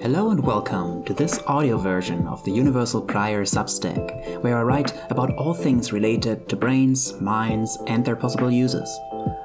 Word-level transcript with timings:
Hello 0.00 0.30
and 0.30 0.42
welcome 0.42 1.04
to 1.04 1.12
this 1.12 1.38
audio 1.46 1.76
version 1.76 2.26
of 2.26 2.42
the 2.44 2.50
Universal 2.50 3.02
Prior 3.02 3.44
Substack, 3.44 4.42
where 4.42 4.56
I 4.56 4.62
write 4.62 4.94
about 5.10 5.34
all 5.34 5.52
things 5.52 5.92
related 5.92 6.48
to 6.48 6.56
brains, 6.56 7.20
minds, 7.20 7.76
and 7.86 8.02
their 8.02 8.16
possible 8.16 8.50
uses. 8.50 8.88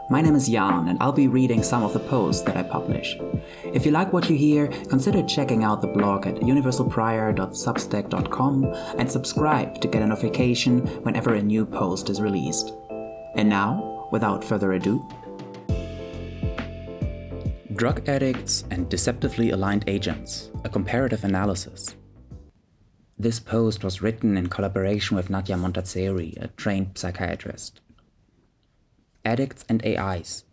My 0.10 0.22
name 0.22 0.34
is 0.34 0.48
Jan, 0.48 0.88
and 0.88 0.98
I'll 1.04 1.12
be 1.12 1.28
reading 1.28 1.62
some 1.62 1.84
of 1.84 1.92
the 1.92 2.00
posts 2.00 2.44
that 2.44 2.56
I 2.56 2.64
publish. 2.64 3.18
If 3.66 3.86
you 3.86 3.92
like 3.92 4.14
what 4.14 4.30
you 4.30 4.38
hear, 4.38 4.68
consider 4.88 5.24
checking 5.24 5.66
out 5.66 5.82
the 5.82 5.88
blog 5.88 6.26
at 6.26 6.36
universalprior.substack.com 6.36 8.64
and 8.98 9.12
subscribe 9.12 9.82
to 9.82 9.90
get 9.90 10.04
a 10.04 10.08
notification 10.08 10.88
whenever 11.04 11.34
a 11.34 11.44
new 11.44 11.66
post 11.66 12.10
is 12.10 12.22
released. 12.22 12.72
And 13.36 13.50
now, 13.50 14.08
without 14.14 14.42
further 14.42 14.72
ado, 14.72 15.06
Drug 17.76 18.08
Addicts 18.08 18.64
and 18.72 18.88
Deceptively 18.88 19.52
Aligned 19.52 19.84
Agents 19.88 20.50
A 20.64 20.70
Comparative 20.70 21.26
Analysis. 21.26 21.98
This 23.20 23.42
post 23.42 23.84
was 23.84 24.02
written 24.02 24.38
in 24.38 24.48
collaboration 24.48 25.18
with 25.18 25.30
Nadia 25.30 25.58
Montazeri, 25.58 26.42
a 26.42 26.48
trained 26.48 26.98
psychiatrist. 26.98 27.82
Addicts 29.26 29.66
and 29.68 29.86
AIs. 29.86 30.46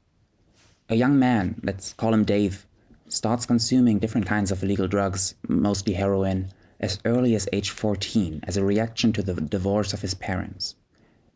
A 0.88 0.96
young 0.96 1.16
man, 1.16 1.60
let's 1.62 1.92
call 1.92 2.12
him 2.12 2.24
Dave, 2.24 2.66
starts 3.06 3.46
consuming 3.46 4.00
different 4.00 4.26
kinds 4.26 4.50
of 4.50 4.64
illegal 4.64 4.88
drugs, 4.88 5.36
mostly 5.46 5.92
heroin, 5.92 6.50
as 6.80 6.98
early 7.04 7.36
as 7.36 7.48
age 7.52 7.70
14 7.70 8.40
as 8.48 8.56
a 8.56 8.64
reaction 8.64 9.12
to 9.12 9.22
the 9.22 9.34
divorce 9.34 9.92
of 9.92 10.00
his 10.00 10.14
parents. 10.14 10.74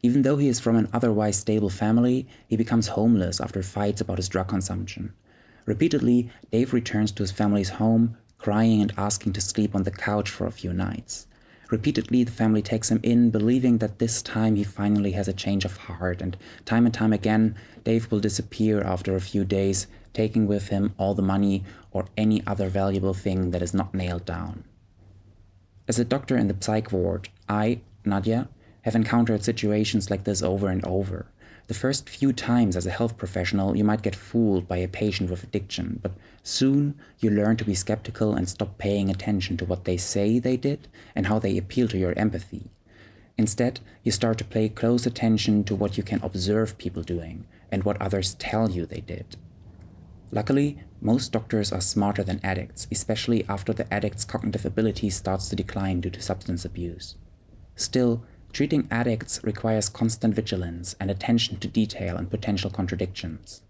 Even 0.02 0.22
though 0.22 0.36
he 0.36 0.48
is 0.48 0.58
from 0.58 0.74
an 0.74 0.88
otherwise 0.92 1.36
stable 1.36 1.70
family, 1.70 2.26
he 2.48 2.56
becomes 2.56 2.88
homeless 2.88 3.40
after 3.40 3.62
fights 3.62 4.00
about 4.00 4.18
his 4.18 4.28
drug 4.28 4.48
consumption. 4.48 5.14
Repeatedly, 5.66 6.30
Dave 6.52 6.72
returns 6.72 7.12
to 7.12 7.22
his 7.22 7.32
family's 7.32 7.70
home, 7.70 8.16
crying 8.38 8.80
and 8.80 8.92
asking 8.96 9.32
to 9.34 9.40
sleep 9.40 9.74
on 9.74 9.82
the 9.82 9.90
couch 9.90 10.30
for 10.30 10.46
a 10.46 10.52
few 10.52 10.72
nights. 10.72 11.26
Repeatedly, 11.70 12.22
the 12.22 12.30
family 12.30 12.62
takes 12.62 12.90
him 12.90 13.00
in, 13.02 13.30
believing 13.30 13.78
that 13.78 13.98
this 13.98 14.22
time 14.22 14.54
he 14.54 14.62
finally 14.62 15.10
has 15.12 15.26
a 15.26 15.32
change 15.32 15.64
of 15.64 15.76
heart, 15.76 16.22
and 16.22 16.36
time 16.64 16.86
and 16.86 16.94
time 16.94 17.12
again, 17.12 17.56
Dave 17.82 18.10
will 18.10 18.20
disappear 18.20 18.80
after 18.80 19.16
a 19.16 19.20
few 19.20 19.44
days, 19.44 19.88
taking 20.12 20.46
with 20.46 20.68
him 20.68 20.94
all 20.96 21.14
the 21.14 21.22
money 21.22 21.64
or 21.90 22.06
any 22.16 22.46
other 22.46 22.68
valuable 22.68 23.14
thing 23.14 23.50
that 23.50 23.62
is 23.62 23.74
not 23.74 23.92
nailed 23.92 24.24
down. 24.24 24.62
As 25.88 25.98
a 25.98 26.04
doctor 26.04 26.36
in 26.36 26.46
the 26.46 26.56
psych 26.60 26.92
ward, 26.92 27.28
I, 27.48 27.80
Nadia, 28.04 28.48
have 28.82 28.94
encountered 28.94 29.42
situations 29.42 30.10
like 30.10 30.22
this 30.22 30.42
over 30.42 30.68
and 30.68 30.84
over. 30.84 31.26
The 31.68 31.74
first 31.74 32.08
few 32.08 32.32
times 32.32 32.76
as 32.76 32.86
a 32.86 32.92
health 32.92 33.16
professional, 33.16 33.76
you 33.76 33.82
might 33.82 34.02
get 34.02 34.14
fooled 34.14 34.68
by 34.68 34.76
a 34.76 34.86
patient 34.86 35.30
with 35.30 35.42
addiction, 35.42 35.98
but 36.00 36.12
soon 36.44 36.94
you 37.18 37.28
learn 37.28 37.56
to 37.56 37.64
be 37.64 37.74
skeptical 37.74 38.34
and 38.34 38.48
stop 38.48 38.78
paying 38.78 39.10
attention 39.10 39.56
to 39.56 39.64
what 39.64 39.84
they 39.84 39.96
say 39.96 40.38
they 40.38 40.56
did 40.56 40.86
and 41.16 41.26
how 41.26 41.40
they 41.40 41.58
appeal 41.58 41.88
to 41.88 41.98
your 41.98 42.16
empathy. 42.16 42.70
Instead, 43.36 43.80
you 44.04 44.12
start 44.12 44.38
to 44.38 44.44
pay 44.44 44.68
close 44.68 45.06
attention 45.06 45.64
to 45.64 45.74
what 45.74 45.96
you 45.96 46.04
can 46.04 46.22
observe 46.22 46.78
people 46.78 47.02
doing 47.02 47.46
and 47.72 47.82
what 47.82 48.00
others 48.00 48.34
tell 48.34 48.70
you 48.70 48.86
they 48.86 49.00
did. 49.00 49.36
Luckily, 50.30 50.78
most 51.00 51.32
doctors 51.32 51.72
are 51.72 51.80
smarter 51.80 52.22
than 52.22 52.40
addicts, 52.44 52.86
especially 52.92 53.44
after 53.48 53.72
the 53.72 53.92
addict's 53.92 54.24
cognitive 54.24 54.64
ability 54.64 55.10
starts 55.10 55.48
to 55.48 55.56
decline 55.56 56.00
due 56.00 56.10
to 56.10 56.22
substance 56.22 56.64
abuse. 56.64 57.16
Still, 57.74 58.24
Treating 58.56 58.88
addicts 58.90 59.44
requires 59.44 59.90
constant 59.90 60.34
vigilance 60.34 60.96
and 60.98 61.10
attention 61.10 61.58
to 61.58 61.68
detail 61.68 62.16
and 62.16 62.30
potential 62.30 62.70
contradictions. 62.70 63.60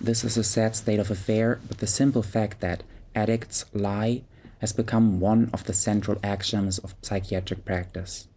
This 0.00 0.24
is 0.24 0.38
a 0.38 0.42
sad 0.42 0.74
state 0.74 0.98
of 0.98 1.10
affair, 1.10 1.60
but 1.68 1.76
the 1.76 1.86
simple 1.86 2.22
fact 2.22 2.62
that 2.62 2.84
addicts 3.14 3.66
lie 3.74 4.22
has 4.62 4.72
become 4.72 5.20
one 5.20 5.50
of 5.52 5.64
the 5.64 5.74
central 5.74 6.18
axioms 6.24 6.78
of 6.78 6.94
psychiatric 7.02 7.66
practice. 7.66 8.28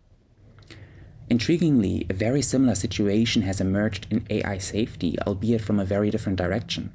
Intriguingly, 1.30 2.06
a 2.10 2.14
very 2.16 2.42
similar 2.42 2.76
situation 2.76 3.44
has 3.44 3.62
emerged 3.62 4.08
in 4.10 4.28
AI 4.30 4.58
safety, 4.58 5.18
albeit 5.26 5.62
from 5.62 5.80
a 5.80 5.86
very 5.86 6.10
different 6.10 6.38
direction. 6.38 6.92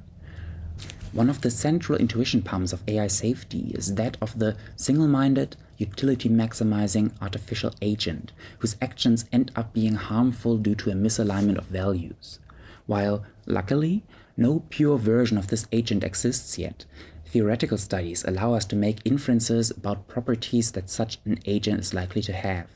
One 1.17 1.31
of 1.31 1.41
the 1.41 1.51
central 1.51 1.99
intuition 1.99 2.43
pumps 2.43 2.75
of 2.75 2.83
AI 2.87 3.07
safety 3.07 3.73
is 3.75 3.95
that 3.95 4.19
of 4.21 4.39
the 4.39 4.55
single 4.77 5.09
minded, 5.09 5.57
utility 5.79 6.29
maximizing 6.29 7.11
artificial 7.23 7.73
agent 7.81 8.33
whose 8.59 8.77
actions 8.83 9.25
end 9.33 9.51
up 9.57 9.73
being 9.73 9.95
harmful 9.95 10.59
due 10.59 10.75
to 10.75 10.91
a 10.91 10.95
misalignment 10.95 11.57
of 11.57 11.65
values. 11.69 12.39
While, 12.85 13.25
luckily, 13.47 14.05
no 14.37 14.65
pure 14.69 14.99
version 14.99 15.39
of 15.39 15.47
this 15.47 15.67
agent 15.73 16.05
exists 16.05 16.59
yet, 16.59 16.85
theoretical 17.25 17.79
studies 17.79 18.23
allow 18.27 18.53
us 18.53 18.67
to 18.67 18.77
make 18.77 19.01
inferences 19.07 19.71
about 19.71 20.09
properties 20.09 20.73
that 20.73 20.91
such 20.91 21.17
an 21.25 21.39
agent 21.47 21.81
is 21.81 21.95
likely 21.95 22.21
to 22.25 22.35
have. 22.35 22.67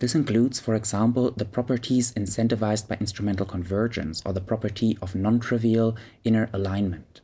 This 0.00 0.14
includes, 0.14 0.60
for 0.60 0.74
example, 0.74 1.30
the 1.30 1.46
properties 1.46 2.12
incentivized 2.12 2.86
by 2.86 2.98
instrumental 3.00 3.46
convergence 3.46 4.22
or 4.26 4.34
the 4.34 4.42
property 4.42 4.98
of 5.00 5.14
non 5.14 5.40
trivial 5.40 5.96
inner 6.22 6.50
alignment. 6.52 7.22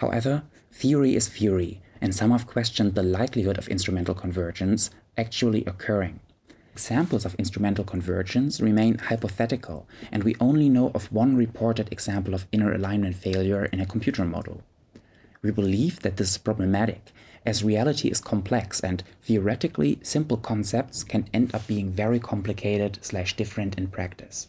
However, 0.00 0.44
theory 0.72 1.14
is 1.14 1.28
theory, 1.28 1.82
and 2.00 2.14
some 2.14 2.30
have 2.30 2.46
questioned 2.46 2.94
the 2.94 3.02
likelihood 3.02 3.58
of 3.58 3.68
instrumental 3.68 4.14
convergence 4.14 4.88
actually 5.18 5.62
occurring. 5.66 6.20
Examples 6.72 7.26
of 7.26 7.34
instrumental 7.34 7.84
convergence 7.84 8.62
remain 8.62 8.96
hypothetical, 8.96 9.86
and 10.10 10.24
we 10.24 10.36
only 10.40 10.70
know 10.70 10.90
of 10.94 11.12
one 11.12 11.36
reported 11.36 11.92
example 11.92 12.32
of 12.32 12.46
inner 12.50 12.72
alignment 12.72 13.14
failure 13.14 13.66
in 13.66 13.78
a 13.78 13.84
computer 13.84 14.24
model. 14.24 14.62
We 15.42 15.50
believe 15.50 16.00
that 16.00 16.16
this 16.16 16.30
is 16.30 16.38
problematic, 16.38 17.12
as 17.44 17.62
reality 17.62 18.08
is 18.08 18.22
complex 18.22 18.80
and 18.80 19.04
theoretically 19.22 19.98
simple 20.02 20.38
concepts 20.38 21.04
can 21.04 21.28
end 21.34 21.54
up 21.54 21.66
being 21.66 21.90
very 21.90 22.20
complicated 22.20 23.00
slash 23.02 23.36
different 23.36 23.76
in 23.76 23.88
practice. 23.88 24.48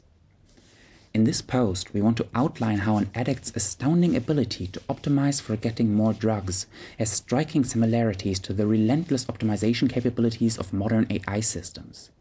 In 1.13 1.25
this 1.25 1.41
post, 1.41 1.93
we 1.93 2.01
want 2.01 2.15
to 2.17 2.27
outline 2.33 2.79
how 2.79 2.95
an 2.95 3.09
addict's 3.13 3.51
astounding 3.53 4.15
ability 4.15 4.67
to 4.67 4.79
optimize 4.89 5.41
for 5.41 5.57
getting 5.57 5.93
more 5.93 6.13
drugs 6.13 6.67
has 6.97 7.11
striking 7.11 7.65
similarities 7.65 8.39
to 8.39 8.53
the 8.53 8.65
relentless 8.65 9.25
optimization 9.25 9.89
capabilities 9.89 10.57
of 10.57 10.71
modern 10.71 11.07
AI 11.09 11.41
systems. 11.41 12.11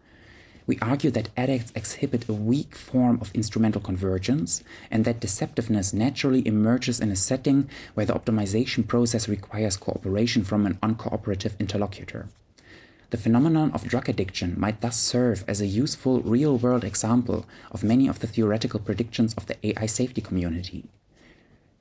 We 0.67 0.77
argue 0.83 1.13
that 1.13 1.29
addicts 1.37 1.73
exhibit 1.77 2.29
a 2.29 2.33
weak 2.33 2.75
form 2.75 3.19
of 3.21 3.33
instrumental 3.33 3.81
convergence 3.81 4.65
and 4.91 5.05
that 5.05 5.21
deceptiveness 5.21 5.95
naturally 5.95 6.45
emerges 6.45 6.99
in 6.99 7.13
a 7.13 7.17
setting 7.17 7.71
where 7.95 8.07
the 8.07 8.15
optimization 8.15 8.89
process 8.89 9.29
requires 9.29 9.77
cooperation 9.77 10.43
from 10.43 10.67
an 10.67 10.79
uncooperative 10.83 11.57
interlocutor. 11.61 12.29
The 13.11 13.17
phenomenon 13.17 13.73
of 13.73 13.89
drug 13.89 14.09
addiction 14.09 14.55
might 14.57 14.81
thus 14.81 14.97
serve 14.97 15.45
as 15.49 15.61
a 15.61 15.67
useful 15.67 16.21
real 16.21 16.57
world 16.57 16.85
example 16.85 17.45
of 17.73 17.83
many 17.83 18.07
of 18.07 18.21
the 18.21 18.29
theoretical 18.29 18.79
predictions 18.79 19.35
of 19.35 19.47
the 19.47 19.57
AI 19.67 19.87
safety 19.87 20.21
community. 20.21 20.85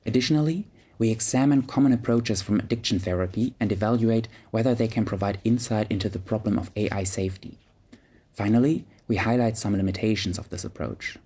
Additionally, 0.04 0.66
we 0.98 1.10
examine 1.10 1.62
common 1.62 1.92
approaches 1.92 2.42
from 2.42 2.58
addiction 2.58 2.98
therapy 2.98 3.54
and 3.60 3.70
evaluate 3.70 4.26
whether 4.50 4.74
they 4.74 4.88
can 4.88 5.04
provide 5.04 5.40
insight 5.44 5.86
into 5.88 6.08
the 6.08 6.18
problem 6.18 6.58
of 6.58 6.72
AI 6.74 7.04
safety. 7.04 7.58
Finally, 8.32 8.84
we 9.06 9.16
highlight 9.16 9.56
some 9.56 9.76
limitations 9.76 10.36
of 10.36 10.50
this 10.50 10.64
approach. 10.64 11.16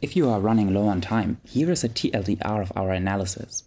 If 0.00 0.16
you 0.16 0.30
are 0.30 0.40
running 0.40 0.72
low 0.72 0.86
on 0.86 1.00
time, 1.00 1.38
here 1.44 1.70
is 1.70 1.82
a 1.82 1.88
TLDR 1.88 2.62
of 2.62 2.72
our 2.76 2.90
analysis. 2.90 3.64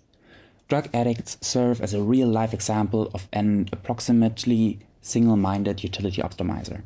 Drug 0.74 0.90
addicts 0.92 1.38
serve 1.40 1.82
as 1.82 1.94
a 1.94 2.02
real 2.02 2.28
life 2.28 2.52
example 2.52 3.12
of 3.14 3.28
an 3.32 3.70
approximately 3.72 4.80
single 5.04 5.38
minded 5.38 5.84
utility 5.84 6.20
optimizer. 6.20 6.82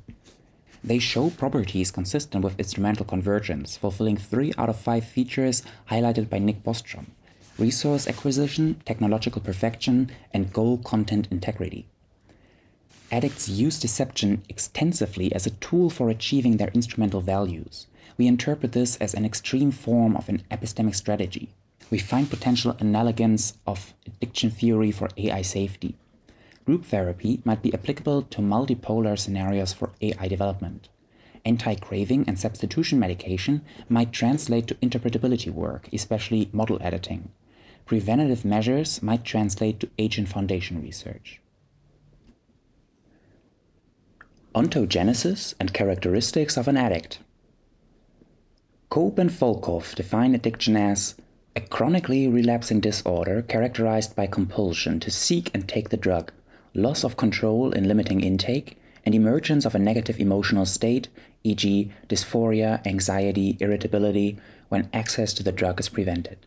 They 0.83 0.99
show 0.99 1.29
properties 1.29 1.89
consistent 1.89 2.43
with 2.43 2.59
instrumental 2.59 3.05
convergence, 3.05 3.77
fulfilling 3.77 4.17
three 4.17 4.51
out 4.57 4.67
of 4.67 4.77
five 4.77 5.05
features 5.05 5.63
highlighted 5.89 6.29
by 6.29 6.39
Nick 6.39 6.65
Bostrom 6.65 7.05
resource 7.57 8.09
acquisition, 8.09 8.81
technological 8.83 9.41
perfection, 9.41 10.11
and 10.33 10.51
goal 10.51 10.79
content 10.79 11.29
integrity. 11.31 11.87
Addicts 13.09 13.47
use 13.47 13.79
deception 13.79 14.43
extensively 14.49 15.31
as 15.31 15.47
a 15.47 15.57
tool 15.61 15.89
for 15.89 16.09
achieving 16.09 16.57
their 16.57 16.71
instrumental 16.73 17.21
values. 17.21 17.87
We 18.17 18.27
interpret 18.27 18.73
this 18.73 18.97
as 18.97 19.13
an 19.13 19.23
extreme 19.23 19.71
form 19.71 20.17
of 20.17 20.27
an 20.27 20.43
epistemic 20.51 20.95
strategy 20.95 21.53
we 21.89 21.97
find 21.97 22.29
potential 22.29 22.73
analogons 22.75 23.53
of 23.65 23.93
addiction 24.05 24.49
theory 24.49 24.91
for 24.91 25.09
AI 25.17 25.41
safety. 25.41 25.95
Group 26.65 26.85
therapy 26.85 27.41
might 27.45 27.61
be 27.61 27.73
applicable 27.73 28.23
to 28.23 28.41
multipolar 28.41 29.17
scenarios 29.17 29.71
for 29.73 29.91
AI 30.01 30.27
development. 30.27 30.89
Anti 31.45 31.75
craving 31.75 32.25
and 32.27 32.37
substitution 32.37 32.99
medication 32.99 33.61
might 33.87 34.11
translate 34.11 34.67
to 34.67 34.75
interpretability 34.75 35.49
work, 35.49 35.87
especially 35.93 36.49
model 36.51 36.77
editing. 36.81 37.31
Preventative 37.85 38.43
measures 38.43 39.01
might 39.01 39.23
translate 39.23 39.79
to 39.79 39.89
agent 39.97 40.27
foundation 40.27 40.81
research. 40.81 41.39
Ontogenesis 44.53 45.53
and 45.57 45.73
characteristics 45.73 46.57
of 46.57 46.67
an 46.67 46.75
addict. 46.75 47.19
Koob 48.91 49.17
and 49.17 49.29
Volkow 49.29 49.95
define 49.95 50.35
addiction 50.35 50.75
as 50.75 51.15
a 51.57 51.59
chronically 51.59 52.27
relapsing 52.27 52.79
disorder 52.79 53.41
characterized 53.41 54.15
by 54.15 54.27
compulsion 54.27 54.99
to 54.99 55.09
seek 55.09 55.49
and 55.55 55.67
take 55.67 55.89
the 55.89 55.97
drug, 55.97 56.31
loss 56.75 57.03
of 57.03 57.17
control 57.17 57.71
in 57.71 57.87
limiting 57.87 58.21
intake, 58.21 58.79
and 59.03 59.15
emergence 59.15 59.65
of 59.65 59.73
a 59.73 59.79
negative 59.79 60.19
emotional 60.19 60.67
state, 60.67 61.07
e.g., 61.43 61.91
dysphoria, 62.07 62.85
anxiety, 62.85 63.57
irritability, 63.59 64.37
when 64.69 64.87
access 64.93 65.33
to 65.33 65.41
the 65.41 65.51
drug 65.51 65.79
is 65.79 65.89
prevented. 65.89 66.37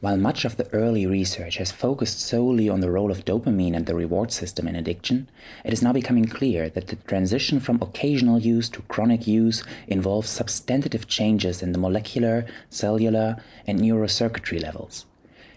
While 0.00 0.16
much 0.16 0.44
of 0.44 0.56
the 0.56 0.72
early 0.72 1.06
research 1.06 1.56
has 1.56 1.72
focused 1.72 2.20
solely 2.20 2.68
on 2.68 2.78
the 2.78 2.90
role 2.90 3.10
of 3.10 3.24
dopamine 3.24 3.74
and 3.74 3.84
the 3.84 3.96
reward 3.96 4.30
system 4.30 4.68
in 4.68 4.76
addiction, 4.76 5.28
it 5.64 5.72
is 5.72 5.82
now 5.82 5.92
becoming 5.92 6.26
clear 6.26 6.70
that 6.70 6.86
the 6.86 6.94
transition 6.94 7.58
from 7.58 7.82
occasional 7.82 8.38
use 8.38 8.68
to 8.68 8.82
chronic 8.82 9.26
use 9.26 9.64
involves 9.88 10.30
substantive 10.30 11.08
changes 11.08 11.64
in 11.64 11.72
the 11.72 11.78
molecular, 11.78 12.46
cellular, 12.70 13.42
and 13.66 13.80
neurocircuitry 13.80 14.62
levels. 14.62 15.04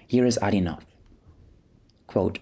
Here 0.07 0.25
is 0.25 0.39
Adinoff. 0.41 0.81
Quote, 2.07 2.39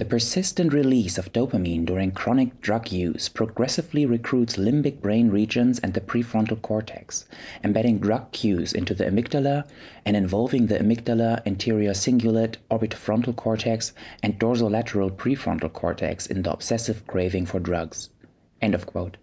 the 0.00 0.06
persistent 0.06 0.72
release 0.72 1.18
of 1.18 1.30
dopamine 1.30 1.84
during 1.84 2.10
chronic 2.10 2.58
drug 2.62 2.90
use 2.90 3.28
progressively 3.28 4.06
recruits 4.06 4.56
limbic 4.56 4.98
brain 5.02 5.28
regions 5.28 5.78
and 5.80 5.92
the 5.92 6.00
prefrontal 6.00 6.62
cortex, 6.62 7.26
embedding 7.62 7.98
drug 7.98 8.32
cues 8.32 8.72
into 8.72 8.94
the 8.94 9.04
amygdala 9.04 9.62
and 10.06 10.16
involving 10.16 10.68
the 10.68 10.78
amygdala, 10.78 11.42
anterior 11.44 11.90
cingulate, 11.90 12.56
orbitofrontal 12.70 13.36
cortex, 13.36 13.92
and 14.22 14.40
dorsolateral 14.40 15.10
prefrontal 15.10 15.70
cortex 15.70 16.26
in 16.26 16.40
the 16.40 16.50
obsessive 16.50 17.06
craving 17.06 17.44
for 17.44 17.60
drugs. 17.60 18.08
End 18.62 18.74
of 18.74 18.86
quote. 18.86 19.18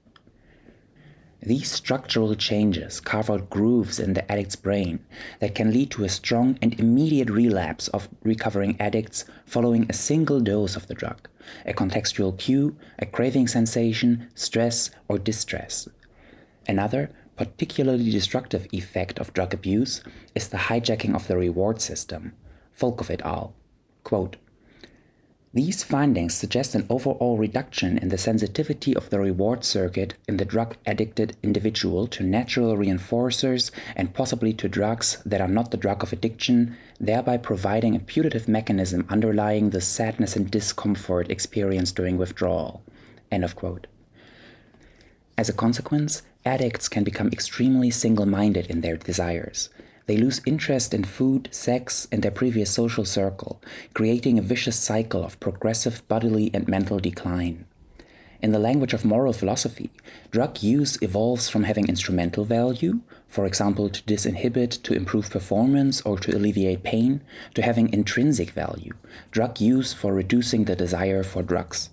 These 1.42 1.72
structural 1.72 2.34
changes 2.36 3.00
carve 3.00 3.30
out 3.30 3.50
grooves 3.50 4.00
in 4.00 4.14
the 4.14 4.30
addict's 4.32 4.56
brain 4.56 5.00
that 5.40 5.54
can 5.54 5.72
lead 5.72 5.92
to 5.92 6.04
a 6.04 6.10
strong 6.10 6.58
and 6.62 6.78
immediate 6.80 7.30
relapse 7.30 7.88
of 7.90 8.10
recovering 8.24 8.76
addicts 8.80 9.24
following 9.46 9.86
a 9.88 9.94
single 9.94 10.40
dose 10.40 10.76
of 10.76 10.88
the 10.88 10.96
drug, 10.96 11.30
a 11.66 11.74
contextual 11.74 12.38
cue, 12.38 12.76
a 12.98 13.06
craving 13.06 13.48
sensation, 13.48 14.28
stress, 14.34 14.90
or 15.08 15.20
distress. 15.20 15.88
Another, 16.68 17.12
particularly 17.36 18.10
destructive 18.10 18.68
effect 18.72 19.20
of 19.20 19.32
drug 19.34 19.54
abuse 19.54 20.02
is 20.34 20.48
the 20.48 20.58
hijacking 20.58 21.16
of 21.16 21.28
the 21.28 21.38
reward 21.38 21.80
system. 21.80 22.34
Volkow 22.78 23.12
et 23.12 23.22
al. 23.22 23.54
Quote, 24.04 24.38
these 25.58 25.84
findings 25.84 26.36
suggest 26.36 26.76
an 26.76 26.86
overall 26.88 27.36
reduction 27.36 27.98
in 27.98 28.10
the 28.10 28.18
sensitivity 28.18 28.96
of 28.96 29.10
the 29.10 29.20
reward 29.20 29.64
circuit 29.64 30.14
in 30.28 30.38
the 30.38 30.46
drug 30.46 30.76
addicted 30.86 31.36
individual 31.42 32.06
to 32.06 32.24
natural 32.24 32.78
reinforcers 32.78 33.72
and 33.96 34.14
possibly 34.14 34.54
to 34.54 34.70
drugs 34.70 35.18
that 35.26 35.42
are 35.42 35.48
not 35.48 35.72
the 35.72 35.78
drug 35.78 36.04
of 36.04 36.14
addiction, 36.14 36.78
thereby 37.00 37.38
providing 37.38 37.96
a 37.96 38.00
putative 38.00 38.48
mechanism 38.48 39.04
underlying 39.10 39.72
the 39.72 39.82
sadness 39.82 40.36
and 40.36 40.52
discomfort 40.52 41.32
experienced 41.32 41.96
during 41.96 42.18
withdrawal. 42.18 42.84
End 43.32 43.44
of 43.44 43.56
quote. 43.56 43.88
As 45.40 45.50
a 45.50 45.54
consequence, 45.54 46.22
addicts 46.46 46.88
can 46.88 47.04
become 47.04 47.30
extremely 47.30 47.90
single 47.90 48.28
minded 48.28 48.68
in 48.68 48.82
their 48.82 48.98
desires. 48.98 49.70
They 50.08 50.18
lose 50.18 50.42
interest 50.46 50.94
in 50.94 51.04
food, 51.04 51.50
sex, 51.52 52.08
and 52.12 52.24
their 52.24 52.32
previous 52.32 52.72
social 52.72 53.04
circle, 53.06 53.62
creating 53.94 54.40
a 54.40 54.42
vicious 54.42 54.80
cycle 54.80 55.24
of 55.24 55.40
progressive 55.40 56.02
bodily 56.08 56.50
and 56.54 56.68
mental 56.68 56.98
decline. 56.98 57.66
In 58.42 58.52
the 58.52 58.60
language 58.60 58.94
of 58.94 59.04
moral 59.04 59.34
philosophy, 59.34 59.90
drug 60.32 60.64
use 60.64 60.98
evolves 61.02 61.50
from 61.50 61.64
having 61.64 61.90
instrumental 61.90 62.46
value, 62.46 63.02
for 63.28 63.46
example, 63.46 63.90
to 63.90 64.02
disinhibit, 64.04 64.82
to 64.84 64.94
improve 64.94 65.30
performance, 65.30 66.02
or 66.02 66.18
to 66.20 66.36
alleviate 66.36 66.84
pain, 66.84 67.22
to 67.56 67.62
having 67.62 67.92
intrinsic 67.92 68.52
value, 68.52 68.94
drug 69.32 69.60
use 69.60 69.92
for 69.92 70.14
reducing 70.14 70.66
the 70.66 70.76
desire 70.76 71.24
for 71.24 71.44
drugs. 71.44 71.90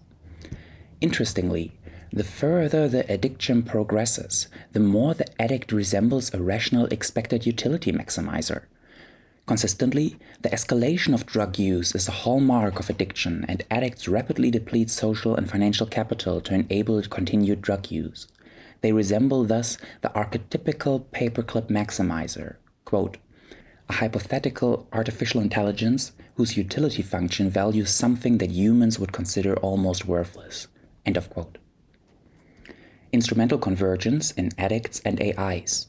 Interestingly, 1.00 1.72
the 2.14 2.22
further 2.22 2.88
the 2.88 3.12
addiction 3.12 3.61
progresses, 3.61 4.46
the 4.70 4.78
more 4.78 5.14
the 5.14 5.43
addict 5.43 5.72
resembles 5.72 6.32
a 6.32 6.40
rational 6.40 6.87
expected 6.87 7.44
utility 7.44 7.90
maximizer. 7.90 8.62
Consistently, 9.46 10.16
the 10.40 10.49
escalation 10.50 11.12
of 11.12 11.26
drug 11.26 11.58
use 11.58 11.93
is 11.93 12.06
a 12.06 12.22
hallmark 12.22 12.78
of 12.78 12.88
addiction, 12.88 13.44
and 13.49 13.64
addicts 13.69 14.06
rapidly 14.06 14.49
deplete 14.49 14.90
social 14.90 15.34
and 15.34 15.50
financial 15.50 15.88
capital 15.88 16.40
to 16.40 16.55
enable 16.55 17.02
continued 17.02 17.61
drug 17.61 17.90
use. 17.90 18.28
They 18.81 18.93
resemble 18.93 19.43
thus 19.43 19.76
the 20.00 20.10
archetypical 20.10 21.06
paperclip 21.06 21.67
maximizer, 21.67 22.58
quote, 22.84 23.17
a 23.88 23.94
hypothetical 23.94 24.87
artificial 24.93 25.40
intelligence 25.40 26.12
whose 26.37 26.56
utility 26.56 27.02
function 27.02 27.50
values 27.50 27.90
something 27.90 28.38
that 28.38 28.52
humans 28.52 29.00
would 29.00 29.12
consider 29.12 29.56
almost 29.56 30.06
worthless. 30.06 30.69
End 31.05 31.17
of 31.17 31.28
quote 31.28 31.58
instrumental 33.14 33.58
convergence 33.58 34.32
in 34.32 34.50
addicts 34.58 35.00
and 35.05 35.20
AIs. 35.22 35.87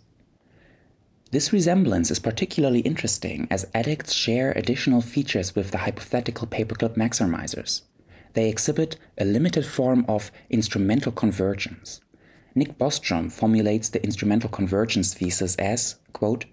This 1.31 1.51
resemblance 1.51 2.11
is 2.11 2.19
particularly 2.19 2.79
interesting 2.81 3.47
as 3.51 3.67
addicts 3.73 4.13
share 4.13 4.51
additional 4.51 5.01
features 5.01 5.55
with 5.55 5.71
the 5.71 5.79
hypothetical 5.79 6.47
paperclip 6.47 6.95
maximizers. 6.95 7.81
They 8.33 8.47
exhibit 8.47 8.97
a 9.17 9.25
limited 9.25 9.65
form 9.65 10.05
of 10.07 10.31
instrumental 10.49 11.11
convergence. 11.11 11.99
Nick 12.53 12.77
Bostrom 12.77 13.31
formulates 13.31 13.89
the 13.89 14.03
instrumental 14.03 14.49
convergence 14.49 15.13
thesis 15.13 15.55
as, 15.57 15.95
quote, 16.13 16.45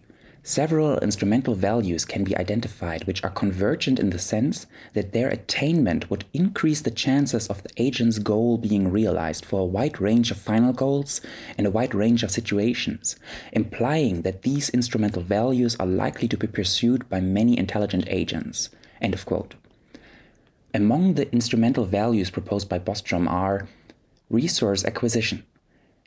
Several 0.44 0.98
instrumental 0.98 1.54
values 1.54 2.04
can 2.04 2.24
be 2.24 2.36
identified 2.36 3.04
which 3.04 3.22
are 3.22 3.30
convergent 3.30 4.00
in 4.00 4.10
the 4.10 4.18
sense 4.18 4.66
that 4.92 5.12
their 5.12 5.28
attainment 5.28 6.10
would 6.10 6.24
increase 6.32 6.80
the 6.80 6.90
chances 6.90 7.46
of 7.46 7.62
the 7.62 7.70
agent's 7.76 8.18
goal 8.18 8.58
being 8.58 8.90
realized 8.90 9.44
for 9.44 9.60
a 9.60 9.64
wide 9.64 10.00
range 10.00 10.32
of 10.32 10.36
final 10.36 10.72
goals 10.72 11.20
and 11.56 11.64
a 11.64 11.70
wide 11.70 11.94
range 11.94 12.24
of 12.24 12.32
situations, 12.32 13.14
implying 13.52 14.22
that 14.22 14.42
these 14.42 14.68
instrumental 14.70 15.22
values 15.22 15.76
are 15.78 15.86
likely 15.86 16.26
to 16.26 16.36
be 16.36 16.48
pursued 16.48 17.08
by 17.08 17.20
many 17.20 17.56
intelligent 17.56 18.04
agents. 18.08 18.68
End 19.00 19.14
of 19.14 19.24
quote. 19.24 19.54
Among 20.74 21.14
the 21.14 21.30
instrumental 21.32 21.84
values 21.84 22.30
proposed 22.30 22.68
by 22.68 22.80
Bostrom 22.80 23.30
are 23.30 23.68
resource 24.28 24.84
acquisition, 24.84 25.44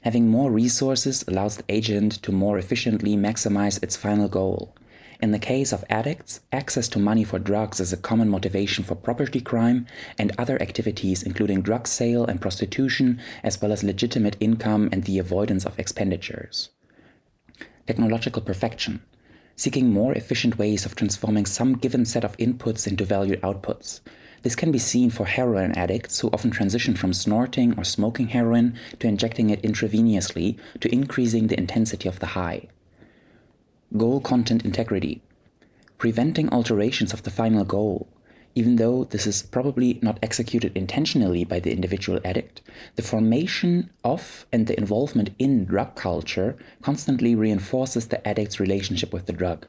Having 0.05 0.27
more 0.27 0.51
resources 0.51 1.25
allows 1.27 1.57
the 1.57 1.63
agent 1.67 2.21
to 2.21 2.31
more 2.31 2.59
efficiently 2.59 3.17
maximize 3.17 3.81
its 3.81 3.95
final 3.95 4.27
goal. 4.27 4.75
In 5.19 5.31
the 5.31 5.39
case 5.39 5.73
of 5.73 5.83
addicts, 5.89 6.41
access 6.51 6.87
to 6.89 6.99
money 6.99 7.23
for 7.23 7.39
drugs 7.39 7.79
is 7.79 7.91
a 7.91 7.97
common 7.97 8.29
motivation 8.29 8.83
for 8.83 8.93
property 8.93 9.41
crime 9.41 9.87
and 10.19 10.31
other 10.37 10.61
activities, 10.61 11.23
including 11.23 11.63
drug 11.63 11.87
sale 11.87 12.23
and 12.23 12.39
prostitution, 12.39 13.19
as 13.41 13.59
well 13.59 13.71
as 13.71 13.83
legitimate 13.83 14.37
income 14.39 14.89
and 14.91 15.05
the 15.05 15.17
avoidance 15.17 15.65
of 15.65 15.79
expenditures. 15.79 16.69
Technological 17.87 18.43
perfection, 18.43 19.01
seeking 19.55 19.89
more 19.89 20.13
efficient 20.13 20.59
ways 20.59 20.85
of 20.85 20.95
transforming 20.95 21.47
some 21.47 21.73
given 21.73 22.05
set 22.05 22.23
of 22.23 22.37
inputs 22.37 22.85
into 22.85 23.05
valued 23.05 23.41
outputs. 23.41 24.01
This 24.45 24.55
can 24.55 24.71
be 24.71 24.77
seen 24.77 25.09
for 25.09 25.25
heroin 25.25 25.71
addicts 25.71 26.19
who 26.19 26.29
often 26.31 26.51
transition 26.51 26.93
from 26.93 27.13
snorting 27.13 27.73
or 27.79 27.83
smoking 27.83 28.27
heroin 28.27 28.75
to 28.99 29.07
injecting 29.07 29.49
it 29.49 29.63
intravenously 29.63 30.59
to 30.81 30.93
increasing 30.93 31.47
the 31.47 31.57
intensity 31.57 32.07
of 32.07 32.19
the 32.19 32.27
high. 32.37 32.67
Goal 33.97 34.21
content 34.21 34.63
integrity. 34.63 35.23
Preventing 35.97 36.47
alterations 36.49 37.11
of 37.11 37.23
the 37.23 37.31
final 37.31 37.65
goal. 37.65 38.07
Even 38.53 38.75
though 38.75 39.05
this 39.05 39.25
is 39.25 39.41
probably 39.41 39.97
not 40.03 40.19
executed 40.21 40.77
intentionally 40.77 41.43
by 41.43 41.59
the 41.59 41.71
individual 41.71 42.19
addict, 42.23 42.61
the 42.97 43.01
formation 43.01 43.89
of 44.03 44.45
and 44.53 44.67
the 44.67 44.77
involvement 44.77 45.31
in 45.39 45.65
drug 45.65 45.95
culture 45.95 46.55
constantly 46.83 47.33
reinforces 47.33 48.09
the 48.09 48.27
addict's 48.27 48.59
relationship 48.59 49.11
with 49.11 49.25
the 49.25 49.33
drug. 49.33 49.65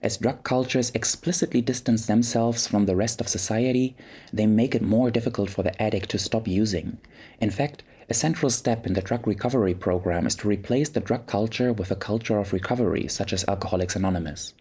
As 0.00 0.16
drug 0.16 0.44
cultures 0.44 0.92
explicitly 0.94 1.60
distance 1.60 2.06
themselves 2.06 2.66
from 2.68 2.86
the 2.86 2.94
rest 2.94 3.20
of 3.20 3.28
society, 3.28 3.96
they 4.32 4.46
make 4.46 4.74
it 4.74 4.82
more 4.82 5.10
difficult 5.10 5.50
for 5.50 5.64
the 5.64 5.82
addict 5.82 6.10
to 6.10 6.18
stop 6.18 6.46
using. 6.46 6.98
In 7.40 7.50
fact, 7.50 7.82
a 8.08 8.14
central 8.14 8.48
step 8.48 8.86
in 8.86 8.94
the 8.94 9.02
drug 9.02 9.26
recovery 9.26 9.74
program 9.74 10.26
is 10.26 10.36
to 10.36 10.48
replace 10.48 10.88
the 10.88 11.00
drug 11.00 11.26
culture 11.26 11.72
with 11.72 11.90
a 11.90 11.96
culture 11.96 12.38
of 12.38 12.52
recovery, 12.52 13.08
such 13.08 13.32
as 13.32 13.44
Alcoholics 13.48 13.96
Anonymous. 13.96 14.54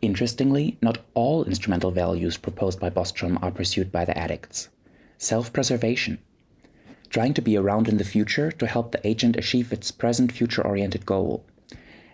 Interestingly, 0.00 0.78
not 0.80 0.98
all 1.14 1.44
instrumental 1.44 1.90
values 1.90 2.36
proposed 2.36 2.78
by 2.78 2.90
Bostrom 2.90 3.42
are 3.42 3.50
pursued 3.50 3.90
by 3.90 4.04
the 4.04 4.16
addicts. 4.16 4.68
Self 5.18 5.52
preservation, 5.52 6.18
trying 7.10 7.34
to 7.34 7.42
be 7.42 7.56
around 7.56 7.88
in 7.88 7.96
the 7.96 8.04
future 8.04 8.52
to 8.52 8.66
help 8.66 8.92
the 8.92 9.06
agent 9.06 9.36
achieve 9.36 9.72
its 9.72 9.90
present 9.90 10.30
future 10.30 10.64
oriented 10.64 11.06
goal. 11.06 11.44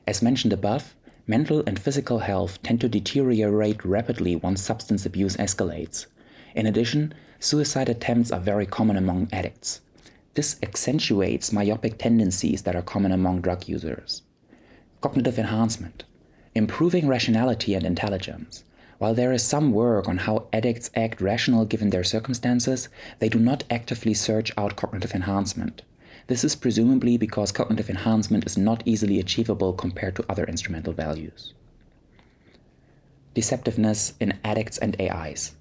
As 0.06 0.22
mentioned 0.22 0.52
above, 0.52 0.94
Mental 1.26 1.62
and 1.66 1.78
physical 1.78 2.18
health 2.18 2.60
tend 2.62 2.80
to 2.80 2.88
deteriorate 2.88 3.84
rapidly 3.84 4.34
once 4.34 4.60
substance 4.60 5.06
abuse 5.06 5.36
escalates. 5.36 6.06
In 6.54 6.66
addition, 6.66 7.14
suicide 7.38 7.88
attempts 7.88 8.32
are 8.32 8.40
very 8.40 8.66
common 8.66 8.96
among 8.96 9.28
addicts. 9.32 9.80
This 10.34 10.56
accentuates 10.62 11.52
myopic 11.52 11.98
tendencies 11.98 12.62
that 12.62 12.74
are 12.74 12.82
common 12.82 13.12
among 13.12 13.40
drug 13.40 13.68
users. 13.68 14.22
Cognitive 15.00 15.38
enhancement. 15.38 16.04
Improving 16.54 17.06
rationality 17.06 17.74
and 17.74 17.84
intelligence. 17.84 18.64
While 18.98 19.14
there 19.14 19.32
is 19.32 19.42
some 19.42 19.72
work 19.72 20.08
on 20.08 20.18
how 20.18 20.46
addicts 20.52 20.90
act 20.96 21.20
rational 21.20 21.64
given 21.64 21.90
their 21.90 22.04
circumstances, 22.04 22.88
they 23.18 23.28
do 23.28 23.38
not 23.38 23.64
actively 23.70 24.14
search 24.14 24.52
out 24.56 24.76
cognitive 24.76 25.14
enhancement. 25.14 25.82
This 26.32 26.44
is 26.44 26.56
presumably 26.56 27.18
because 27.18 27.52
cognitive 27.52 27.90
enhancement 27.90 28.46
is 28.46 28.56
not 28.56 28.82
easily 28.86 29.20
achievable 29.20 29.74
compared 29.74 30.16
to 30.16 30.24
other 30.30 30.46
instrumental 30.46 30.94
values. 30.94 31.52
Deceptiveness 33.34 34.14
in 34.18 34.38
addicts 34.42 34.78
and 34.78 34.98
AIs. 34.98 35.52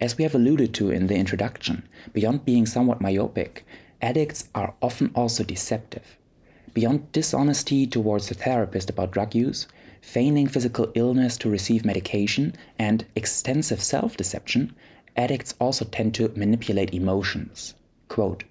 As 0.00 0.16
we 0.16 0.22
have 0.22 0.36
alluded 0.36 0.72
to 0.74 0.92
in 0.92 1.08
the 1.08 1.16
introduction, 1.16 1.82
beyond 2.12 2.44
being 2.44 2.64
somewhat 2.64 3.00
myopic, 3.00 3.66
addicts 4.00 4.48
are 4.54 4.72
often 4.80 5.10
also 5.16 5.42
deceptive. 5.42 6.16
Beyond 6.74 7.10
dishonesty 7.10 7.84
towards 7.84 8.28
the 8.28 8.36
therapist 8.36 8.88
about 8.90 9.10
drug 9.10 9.34
use, 9.34 9.66
feigning 10.00 10.46
physical 10.46 10.92
illness 10.94 11.36
to 11.38 11.50
receive 11.50 11.84
medication, 11.84 12.54
and 12.78 13.04
extensive 13.16 13.82
self 13.82 14.16
deception, 14.16 14.76
addicts 15.16 15.56
also 15.58 15.84
tend 15.84 16.14
to 16.14 16.28
manipulate 16.36 16.94
emotions. 16.94 17.74
Quote, 18.06 18.44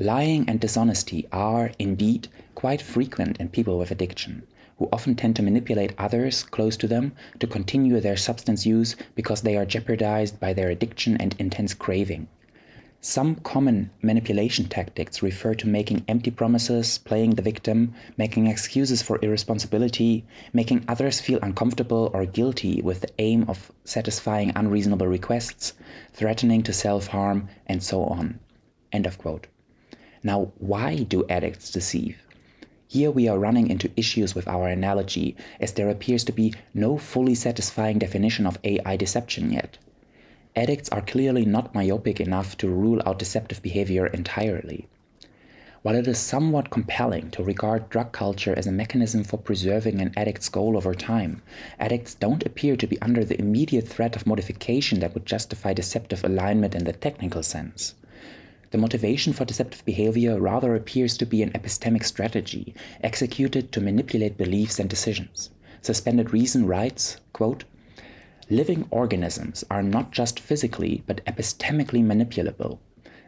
Lying 0.00 0.48
and 0.48 0.60
dishonesty 0.60 1.26
are, 1.32 1.72
indeed, 1.76 2.28
quite 2.54 2.80
frequent 2.80 3.36
in 3.38 3.48
people 3.48 3.78
with 3.78 3.90
addiction, 3.90 4.46
who 4.78 4.88
often 4.92 5.16
tend 5.16 5.34
to 5.34 5.42
manipulate 5.42 5.92
others 5.98 6.44
close 6.44 6.76
to 6.76 6.86
them 6.86 7.10
to 7.40 7.48
continue 7.48 7.98
their 7.98 8.16
substance 8.16 8.64
use 8.64 8.94
because 9.16 9.42
they 9.42 9.56
are 9.56 9.66
jeopardized 9.66 10.38
by 10.38 10.52
their 10.52 10.70
addiction 10.70 11.16
and 11.16 11.34
intense 11.40 11.74
craving. 11.74 12.28
Some 13.00 13.36
common 13.42 13.90
manipulation 14.00 14.66
tactics 14.68 15.20
refer 15.20 15.56
to 15.56 15.66
making 15.66 16.04
empty 16.06 16.30
promises, 16.30 16.98
playing 16.98 17.34
the 17.34 17.42
victim, 17.42 17.92
making 18.16 18.46
excuses 18.46 19.02
for 19.02 19.18
irresponsibility, 19.20 20.24
making 20.52 20.84
others 20.86 21.20
feel 21.20 21.40
uncomfortable 21.42 22.08
or 22.14 22.24
guilty 22.24 22.80
with 22.82 23.00
the 23.00 23.10
aim 23.18 23.46
of 23.48 23.72
satisfying 23.82 24.52
unreasonable 24.54 25.08
requests, 25.08 25.72
threatening 26.12 26.62
to 26.62 26.72
self 26.72 27.08
harm, 27.08 27.48
and 27.66 27.82
so 27.82 28.04
on. 28.04 28.38
End 28.92 29.04
of 29.04 29.18
quote. 29.18 29.48
Now, 30.22 30.52
why 30.58 31.04
do 31.04 31.26
addicts 31.28 31.70
deceive? 31.70 32.22
Here 32.86 33.10
we 33.10 33.28
are 33.28 33.38
running 33.38 33.68
into 33.68 33.90
issues 33.96 34.34
with 34.34 34.48
our 34.48 34.68
analogy, 34.68 35.36
as 35.60 35.74
there 35.74 35.90
appears 35.90 36.24
to 36.24 36.32
be 36.32 36.54
no 36.74 36.98
fully 36.98 37.34
satisfying 37.34 37.98
definition 37.98 38.46
of 38.46 38.58
AI 38.64 38.96
deception 38.96 39.50
yet 39.50 39.78
addicts 40.58 40.88
are 40.88 41.02
clearly 41.02 41.44
not 41.44 41.72
myopic 41.72 42.18
enough 42.20 42.56
to 42.56 42.68
rule 42.68 43.00
out 43.06 43.18
deceptive 43.18 43.62
behavior 43.62 44.08
entirely. 44.08 44.88
While 45.82 45.94
it 45.94 46.08
is 46.08 46.18
somewhat 46.18 46.70
compelling 46.70 47.30
to 47.30 47.44
regard 47.44 47.88
drug 47.88 48.10
culture 48.10 48.52
as 48.58 48.66
a 48.66 48.72
mechanism 48.72 49.22
for 49.22 49.36
preserving 49.36 50.00
an 50.00 50.12
addict's 50.16 50.48
goal 50.48 50.76
over 50.76 50.94
time, 50.94 51.42
addicts 51.78 52.14
don't 52.14 52.44
appear 52.44 52.76
to 52.76 52.88
be 52.88 53.00
under 53.00 53.24
the 53.24 53.38
immediate 53.38 53.86
threat 53.86 54.16
of 54.16 54.26
modification 54.26 54.98
that 54.98 55.14
would 55.14 55.24
justify 55.24 55.72
deceptive 55.72 56.24
alignment 56.24 56.74
in 56.74 56.82
the 56.82 56.92
technical 56.92 57.44
sense. 57.44 57.94
The 58.70 58.78
motivation 58.78 59.32
for 59.32 59.46
deceptive 59.46 59.84
behavior 59.84 60.38
rather 60.38 60.74
appears 60.74 61.16
to 61.18 61.26
be 61.26 61.42
an 61.42 61.52
epistemic 61.52 62.04
strategy 62.04 62.74
executed 63.02 63.72
to 63.72 63.80
manipulate 63.80 64.36
beliefs 64.36 64.78
and 64.78 64.90
decisions. 64.90 65.50
Suspended 65.80 66.32
Reason 66.32 66.66
writes, 66.66 67.16
quote, 67.32 67.64
Living 68.50 68.86
organisms 68.90 69.64
are 69.70 69.82
not 69.82 70.10
just 70.10 70.38
physically 70.38 71.02
but 71.06 71.24
epistemically 71.24 72.04
manipulable. 72.04 72.78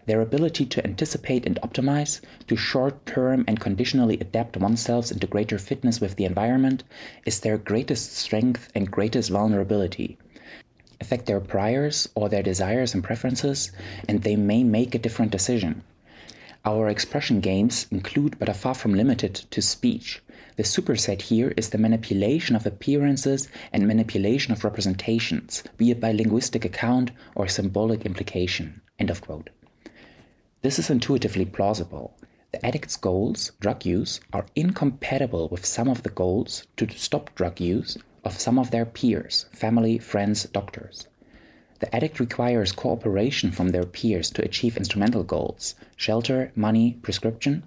Their 0.07 0.21
ability 0.21 0.67
to 0.67 0.85
anticipate 0.85 1.47
and 1.47 1.59
optimize, 1.63 2.21
to 2.47 2.57
short 2.57 3.07
term 3.07 3.45
and 3.47 3.61
conditionally 3.61 4.19
adapt 4.19 4.57
oneself 4.57 5.11
into 5.11 5.27
greater 5.27 5.59
fitness 5.59 6.01
with 6.01 6.17
the 6.17 6.25
environment, 6.25 6.85
is 7.25 7.41
their 7.41 7.57
greatest 7.57 8.17
strength 8.17 8.71
and 8.75 8.91
greatest 8.91 9.31
vulnerability. 9.31 10.19
Affect 11.01 11.27
their 11.27 11.41
priors 11.41 12.09
or 12.15 12.29
their 12.29 12.43
desires 12.43 12.95
and 12.95 13.03
preferences, 13.03 13.73
and 14.09 14.23
they 14.23 14.37
may 14.37 14.63
make 14.63 14.95
a 14.95 14.99
different 14.99 15.33
decision. 15.33 15.83
Our 16.65 16.91
expression 16.91 17.41
games 17.41 17.87
include 17.91 18.39
but 18.39 18.51
are 18.51 18.55
far 18.55 18.75
from 18.75 18.95
limited 18.95 19.35
to 19.35 19.63
speech. 19.63 20.21
The 20.57 20.63
superset 20.63 21.23
here 21.23 21.55
is 21.57 21.71
the 21.71 21.79
manipulation 21.79 22.55
of 22.55 22.67
appearances 22.67 23.49
and 23.73 23.87
manipulation 23.87 24.53
of 24.53 24.63
representations, 24.63 25.63
be 25.79 25.91
it 25.91 26.01
by 26.01 26.13
linguistic 26.13 26.67
account 26.67 27.13
or 27.35 27.49
symbolic 27.49 28.05
implication. 28.05 28.83
End 28.99 29.09
of 29.09 29.23
quote. 29.23 29.49
This 30.61 30.79
is 30.79 30.91
intuitively 30.91 31.47
plausible. 31.47 32.15
The 32.53 32.67
addict's 32.67 32.97
goals, 32.97 33.53
drug 33.61 33.87
use, 33.87 34.21
are 34.35 34.45
incompatible 34.55 35.49
with 35.49 35.65
some 35.65 35.89
of 35.89 36.03
the 36.03 36.11
goals 36.11 36.67
to 36.77 36.87
stop 36.91 37.35
drug 37.35 37.59
use 37.59 37.97
of 38.25 38.41
some 38.41 38.59
of 38.59 38.71
their 38.71 38.85
peers, 38.85 39.47
family, 39.53 39.99
friends, 39.99 40.45
doctors. 40.45 41.07
The 41.81 41.95
addict 41.95 42.21
requires 42.21 42.73
cooperation 42.73 43.51
from 43.51 43.69
their 43.71 43.85
peers 43.85 44.31
to 44.33 44.45
achieve 44.45 44.77
instrumental 44.77 45.23
goals 45.23 45.75
shelter, 45.97 46.53
money, 46.55 46.99
prescription. 47.01 47.63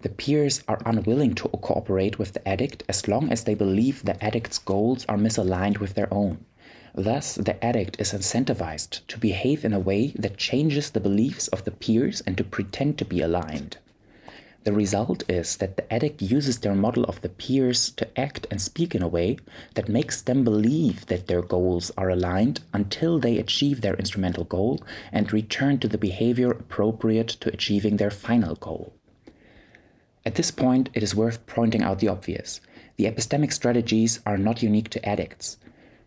The 0.00 0.08
peers 0.08 0.62
are 0.66 0.80
unwilling 0.86 1.34
to 1.34 1.48
cooperate 1.48 2.18
with 2.18 2.32
the 2.32 2.48
addict 2.48 2.84
as 2.88 3.06
long 3.06 3.30
as 3.30 3.44
they 3.44 3.54
believe 3.54 4.02
the 4.02 4.22
addict's 4.24 4.58
goals 4.58 5.04
are 5.08 5.18
misaligned 5.18 5.78
with 5.78 5.94
their 5.94 6.12
own. 6.12 6.44
Thus, 6.94 7.34
the 7.34 7.62
addict 7.62 8.00
is 8.00 8.12
incentivized 8.12 9.06
to 9.08 9.18
behave 9.18 9.64
in 9.64 9.72
a 9.72 9.80
way 9.80 10.14
that 10.16 10.36
changes 10.36 10.90
the 10.90 11.00
beliefs 11.00 11.48
of 11.48 11.64
the 11.64 11.70
peers 11.70 12.22
and 12.26 12.38
to 12.38 12.44
pretend 12.44 12.98
to 12.98 13.04
be 13.04 13.20
aligned. 13.20 13.78
The 14.64 14.72
result 14.72 15.24
is 15.28 15.58
that 15.58 15.76
the 15.76 15.92
addict 15.92 16.22
uses 16.22 16.58
their 16.58 16.74
model 16.74 17.04
of 17.04 17.20
the 17.20 17.28
peers 17.28 17.90
to 17.92 18.18
act 18.18 18.46
and 18.50 18.60
speak 18.60 18.94
in 18.94 19.02
a 19.02 19.08
way 19.08 19.36
that 19.74 19.90
makes 19.90 20.22
them 20.22 20.42
believe 20.42 21.04
that 21.06 21.26
their 21.26 21.42
goals 21.42 21.92
are 21.98 22.08
aligned 22.08 22.62
until 22.72 23.18
they 23.18 23.36
achieve 23.36 23.82
their 23.82 23.94
instrumental 23.94 24.44
goal 24.44 24.82
and 25.12 25.34
return 25.34 25.78
to 25.80 25.88
the 25.88 25.98
behavior 25.98 26.50
appropriate 26.50 27.28
to 27.28 27.52
achieving 27.52 27.98
their 27.98 28.10
final 28.10 28.54
goal. 28.54 28.94
At 30.24 30.36
this 30.36 30.50
point, 30.50 30.88
it 30.94 31.02
is 31.02 31.14
worth 31.14 31.44
pointing 31.44 31.82
out 31.82 31.98
the 31.98 32.08
obvious. 32.08 32.62
The 32.96 33.04
epistemic 33.04 33.52
strategies 33.52 34.20
are 34.24 34.38
not 34.38 34.62
unique 34.62 34.88
to 34.90 35.06
addicts. 35.06 35.58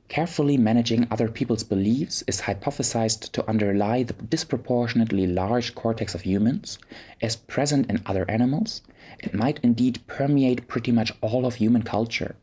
Carefully 0.10 0.58
managing 0.58 1.06
other 1.12 1.28
people's 1.28 1.64
beliefs 1.64 2.24
is 2.28 2.42
hypothesized 2.42 3.32
to 3.34 3.48
underlie 3.48 4.04
the 4.04 4.14
disproportionately 4.14 5.28
large 5.28 5.76
cortex 5.76 6.16
of 6.16 6.22
humans, 6.22 6.80
as 7.22 7.36
present 7.36 7.90
in 7.90 8.02
other 8.06 8.30
animals, 8.30 8.82
and 9.20 9.34
might 9.34 9.60
indeed 9.62 10.00
permeate 10.08 10.68
pretty 10.68 10.94
much 10.94 11.12
all 11.22 11.46
of 11.46 11.56
human 11.56 11.84
culture. 11.84 12.38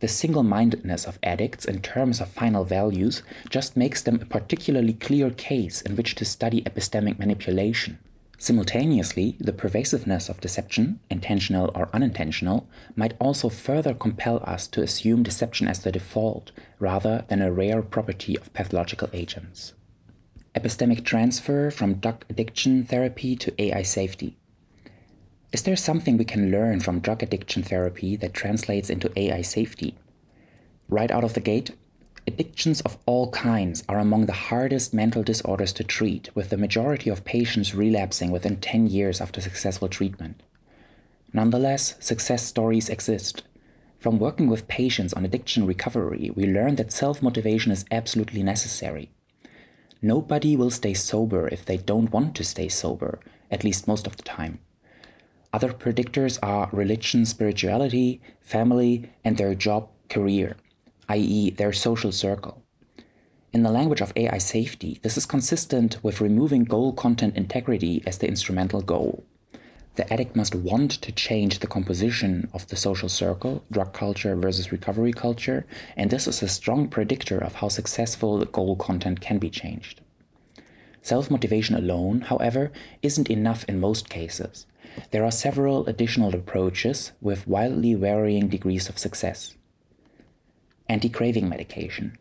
The 0.00 0.08
single 0.08 0.42
mindedness 0.42 1.04
of 1.04 1.18
addicts 1.22 1.64
in 1.64 1.80
terms 1.80 2.20
of 2.20 2.28
final 2.28 2.64
values 2.64 3.22
just 3.50 3.76
makes 3.76 4.02
them 4.02 4.16
a 4.20 4.24
particularly 4.24 4.94
clear 4.94 5.30
case 5.30 5.82
in 5.82 5.94
which 5.94 6.14
to 6.16 6.24
study 6.24 6.62
epistemic 6.62 7.18
manipulation. 7.18 7.98
Simultaneously, 8.42 9.36
the 9.38 9.52
pervasiveness 9.52 10.30
of 10.30 10.40
deception, 10.40 10.98
intentional 11.10 11.70
or 11.74 11.90
unintentional, 11.92 12.66
might 12.96 13.12
also 13.20 13.50
further 13.50 13.92
compel 13.92 14.38
us 14.44 14.66
to 14.68 14.82
assume 14.82 15.22
deception 15.22 15.68
as 15.68 15.80
the 15.80 15.92
default 15.92 16.50
rather 16.78 17.26
than 17.28 17.42
a 17.42 17.52
rare 17.52 17.82
property 17.82 18.38
of 18.38 18.50
pathological 18.54 19.10
agents. 19.12 19.74
Epistemic 20.54 21.04
transfer 21.04 21.70
from 21.70 21.96
drug 21.96 22.24
addiction 22.30 22.82
therapy 22.82 23.36
to 23.36 23.52
AI 23.62 23.82
safety. 23.82 24.38
Is 25.52 25.64
there 25.64 25.76
something 25.76 26.16
we 26.16 26.24
can 26.24 26.50
learn 26.50 26.80
from 26.80 27.00
drug 27.00 27.22
addiction 27.22 27.62
therapy 27.62 28.16
that 28.16 28.32
translates 28.32 28.88
into 28.88 29.12
AI 29.18 29.42
safety? 29.42 29.98
Right 30.88 31.10
out 31.10 31.24
of 31.24 31.34
the 31.34 31.40
gate, 31.40 31.72
Addictions 32.26 32.82
of 32.82 32.98
all 33.06 33.30
kinds 33.30 33.82
are 33.88 33.98
among 33.98 34.26
the 34.26 34.32
hardest 34.32 34.92
mental 34.92 35.22
disorders 35.22 35.72
to 35.72 35.84
treat, 35.84 36.28
with 36.34 36.50
the 36.50 36.58
majority 36.58 37.08
of 37.08 37.24
patients 37.24 37.74
relapsing 37.74 38.30
within 38.30 38.56
10 38.56 38.88
years 38.88 39.20
after 39.20 39.40
successful 39.40 39.88
treatment. 39.88 40.42
Nonetheless, 41.32 41.96
success 41.98 42.44
stories 42.46 42.90
exist. 42.90 43.42
From 43.98 44.18
working 44.18 44.48
with 44.48 44.68
patients 44.68 45.14
on 45.14 45.24
addiction 45.24 45.66
recovery, 45.66 46.30
we 46.34 46.46
learn 46.46 46.76
that 46.76 46.92
self 46.92 47.22
motivation 47.22 47.72
is 47.72 47.86
absolutely 47.90 48.42
necessary. 48.42 49.10
Nobody 50.02 50.56
will 50.56 50.70
stay 50.70 50.94
sober 50.94 51.48
if 51.48 51.64
they 51.64 51.78
don't 51.78 52.12
want 52.12 52.34
to 52.36 52.44
stay 52.44 52.68
sober, 52.68 53.18
at 53.50 53.64
least 53.64 53.88
most 53.88 54.06
of 54.06 54.16
the 54.16 54.22
time. 54.22 54.58
Other 55.52 55.72
predictors 55.72 56.38
are 56.42 56.68
religion, 56.72 57.24
spirituality, 57.24 58.20
family, 58.40 59.10
and 59.24 59.36
their 59.36 59.54
job, 59.54 59.88
career 60.08 60.56
i.e., 61.10 61.50
their 61.50 61.72
social 61.72 62.12
circle. 62.12 62.62
In 63.52 63.64
the 63.64 63.72
language 63.72 64.00
of 64.00 64.12
AI 64.14 64.38
safety, 64.38 65.00
this 65.02 65.16
is 65.16 65.26
consistent 65.26 65.98
with 66.04 66.20
removing 66.20 66.62
goal 66.62 66.92
content 66.92 67.36
integrity 67.36 68.00
as 68.06 68.18
the 68.18 68.28
instrumental 68.28 68.80
goal. 68.80 69.24
The 69.96 70.10
addict 70.12 70.36
must 70.36 70.54
want 70.54 70.92
to 71.02 71.10
change 71.10 71.58
the 71.58 71.66
composition 71.66 72.48
of 72.54 72.68
the 72.68 72.76
social 72.76 73.08
circle, 73.08 73.64
drug 73.72 73.92
culture 73.92 74.36
versus 74.36 74.70
recovery 74.70 75.12
culture, 75.12 75.66
and 75.96 76.10
this 76.10 76.28
is 76.28 76.42
a 76.42 76.48
strong 76.48 76.86
predictor 76.86 77.38
of 77.38 77.56
how 77.56 77.68
successful 77.68 78.38
the 78.38 78.46
goal 78.46 78.76
content 78.76 79.20
can 79.20 79.38
be 79.38 79.50
changed. 79.50 80.00
Self 81.02 81.28
motivation 81.28 81.74
alone, 81.74 82.20
however, 82.20 82.70
isn't 83.02 83.30
enough 83.30 83.64
in 83.64 83.80
most 83.80 84.08
cases. 84.08 84.66
There 85.10 85.24
are 85.24 85.32
several 85.32 85.86
additional 85.86 86.34
approaches 86.34 87.10
with 87.20 87.48
wildly 87.48 87.94
varying 87.94 88.46
degrees 88.48 88.88
of 88.88 88.98
success. 88.98 89.56
Anti-craving 90.90 91.48
medication. 91.48 92.18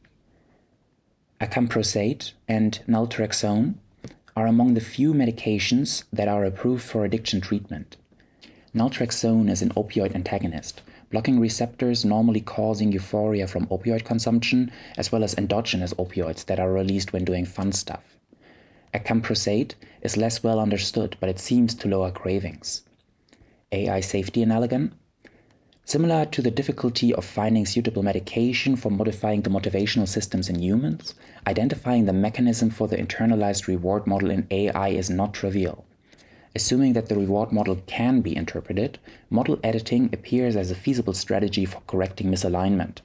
Acamprosate 1.41 2.33
and 2.47 2.79
naltrexone 2.87 3.73
are 4.35 4.45
among 4.45 4.75
the 4.75 4.79
few 4.95 5.11
medications 5.11 6.03
that 6.13 6.27
are 6.27 6.45
approved 6.45 6.83
for 6.83 7.03
addiction 7.03 7.41
treatment. 7.41 7.97
Naltrexone 8.75 9.49
is 9.49 9.63
an 9.63 9.71
opioid 9.71 10.13
antagonist, 10.13 10.83
blocking 11.09 11.39
receptors 11.39 12.05
normally 12.05 12.41
causing 12.41 12.91
euphoria 12.91 13.47
from 13.47 13.65
opioid 13.69 14.05
consumption, 14.05 14.71
as 14.97 15.11
well 15.11 15.23
as 15.23 15.33
endogenous 15.33 15.95
opioids 15.95 16.45
that 16.45 16.59
are 16.59 16.71
released 16.71 17.11
when 17.11 17.25
doing 17.25 17.45
fun 17.47 17.71
stuff. 17.71 18.19
Acamprosate 18.93 19.73
is 20.03 20.15
less 20.15 20.43
well 20.43 20.59
understood, 20.59 21.17
but 21.19 21.27
it 21.27 21.39
seems 21.39 21.73
to 21.73 21.87
lower 21.87 22.11
cravings. 22.11 22.83
AI 23.71 23.99
safety 23.99 24.45
analogon 24.45 24.91
Similar 25.89 26.25
to 26.25 26.43
the 26.43 26.51
difficulty 26.51 27.15
of 27.15 27.25
finding 27.25 27.65
suitable 27.65 28.03
medication 28.03 28.75
for 28.75 28.91
modifying 28.91 29.41
the 29.41 29.49
motivational 29.49 30.07
systems 30.07 30.47
in 30.47 30.61
humans, 30.61 31.15
identifying 31.47 32.05
the 32.05 32.13
mechanism 32.13 32.69
for 32.69 32.87
the 32.87 32.95
internalized 32.95 33.65
reward 33.65 34.05
model 34.05 34.29
in 34.29 34.45
AI 34.51 34.89
is 34.89 35.09
not 35.09 35.33
trivial. 35.33 35.85
Assuming 36.55 36.93
that 36.93 37.09
the 37.09 37.15
reward 37.15 37.51
model 37.51 37.81
can 37.87 38.21
be 38.21 38.35
interpreted, 38.35 38.99
model 39.31 39.59
editing 39.63 40.11
appears 40.13 40.55
as 40.55 40.69
a 40.69 40.75
feasible 40.75 41.15
strategy 41.15 41.65
for 41.65 41.81
correcting 41.87 42.27
misalignment. 42.27 42.99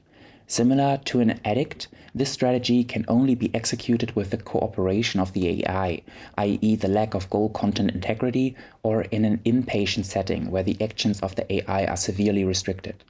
Similar 0.46 1.00
to 1.06 1.20
an 1.20 1.40
addict, 1.44 1.88
this 2.14 2.30
strategy 2.30 2.84
can 2.84 3.04
only 3.08 3.34
be 3.34 3.52
executed 3.54 4.14
with 4.14 4.30
the 4.30 4.36
cooperation 4.36 5.18
of 5.18 5.32
the 5.32 5.64
AI, 5.66 6.02
i.e., 6.38 6.76
the 6.76 6.88
lack 6.88 7.14
of 7.14 7.30
goal 7.30 7.48
content 7.48 7.90
integrity, 7.90 8.54
or 8.82 9.02
in 9.02 9.24
an 9.24 9.38
inpatient 9.44 10.04
setting 10.04 10.50
where 10.50 10.62
the 10.62 10.76
actions 10.80 11.20
of 11.20 11.34
the 11.34 11.50
AI 11.52 11.86
are 11.86 11.96
severely 11.96 12.44
restricted. 12.44 13.02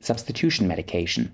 Substitution 0.00 0.66
medication. 0.66 1.32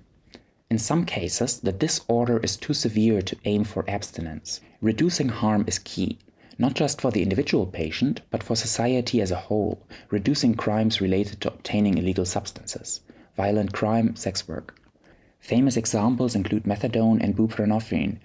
In 0.69 0.77
some 0.77 1.03
cases, 1.03 1.59
the 1.59 1.71
disorder 1.71 2.37
is 2.37 2.55
too 2.55 2.75
severe 2.75 3.23
to 3.23 3.37
aim 3.45 3.63
for 3.63 3.89
abstinence. 3.89 4.61
Reducing 4.81 5.29
harm 5.29 5.65
is 5.67 5.79
key, 5.79 6.19
not 6.59 6.75
just 6.75 7.01
for 7.01 7.09
the 7.09 7.23
individual 7.23 7.65
patient, 7.65 8.21
but 8.29 8.43
for 8.43 8.55
society 8.55 9.19
as 9.19 9.31
a 9.31 9.35
whole, 9.47 9.81
reducing 10.11 10.53
crimes 10.53 11.01
related 11.01 11.41
to 11.41 11.47
obtaining 11.47 11.97
illegal 11.97 12.25
substances, 12.25 13.01
violent 13.39 13.71
crime, 13.71 14.13
sex 14.17 14.49
work. 14.49 14.75
Famous 15.39 15.77
examples 15.77 16.35
include 16.35 16.65
methadone 16.65 17.23
and 17.23 17.37
buprenorphine, 17.37 18.17